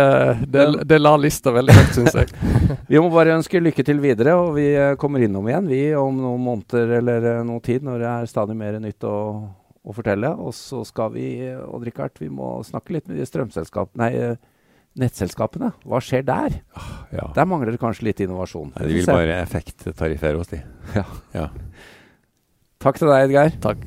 det, 0.48 0.64
det 0.88 1.00
la 1.02 1.14
lista 1.20 1.52
veldig 1.54 1.74
høyt, 1.76 1.98
syns 1.98 2.16
jeg. 2.16 2.32
Vi 2.92 3.02
må 3.02 3.10
bare 3.14 3.36
ønske 3.38 3.62
lykke 3.62 3.84
til 3.86 4.00
videre, 4.04 4.36
og 4.40 4.54
vi 4.58 4.70
eh, 4.78 4.94
kommer 5.00 5.24
innom 5.24 5.48
igjen 5.50 5.68
vi 5.70 5.82
om 5.98 6.22
noen 6.22 6.44
måneder 6.44 6.96
eller 7.00 7.28
eh, 7.32 7.42
noen 7.48 7.64
tid 7.64 7.86
når 7.86 8.02
det 8.02 8.10
er 8.12 8.30
stadig 8.32 8.56
mer 8.60 8.78
nytt 8.84 9.04
å, 9.08 9.16
å 9.84 9.96
fortelle. 9.96 10.32
Og 10.40 10.56
så 10.56 10.84
skal 10.88 11.12
vi, 11.16 11.28
eh, 11.50 11.60
Odd 11.68 11.88
Rikard, 11.88 12.16
vi 12.22 12.32
må 12.32 12.56
snakke 12.68 12.98
litt 12.98 13.10
med 13.12 13.20
de 13.20 13.28
strømselskapene, 13.28 14.04
nei, 14.04 14.38
nettselskapene. 15.04 15.74
Hva 15.90 16.00
skjer 16.04 16.24
der? 16.28 16.60
Ja. 17.16 17.28
Der 17.36 17.50
mangler 17.50 17.74
det 17.74 17.82
kanskje 17.82 18.08
litt 18.12 18.24
innovasjon. 18.24 18.72
Nei, 18.78 18.88
de 18.88 19.02
vil 19.02 19.10
bare 19.10 19.42
effekttariffere 19.42 20.40
oss, 20.40 20.54
de. 20.54 20.62
Ja. 20.96 21.08
Ja. 21.36 21.50
Takk 22.84 23.00
til 23.00 23.12
deg, 23.12 23.28
Edgeir. 23.30 23.60
Takk. 23.64 23.86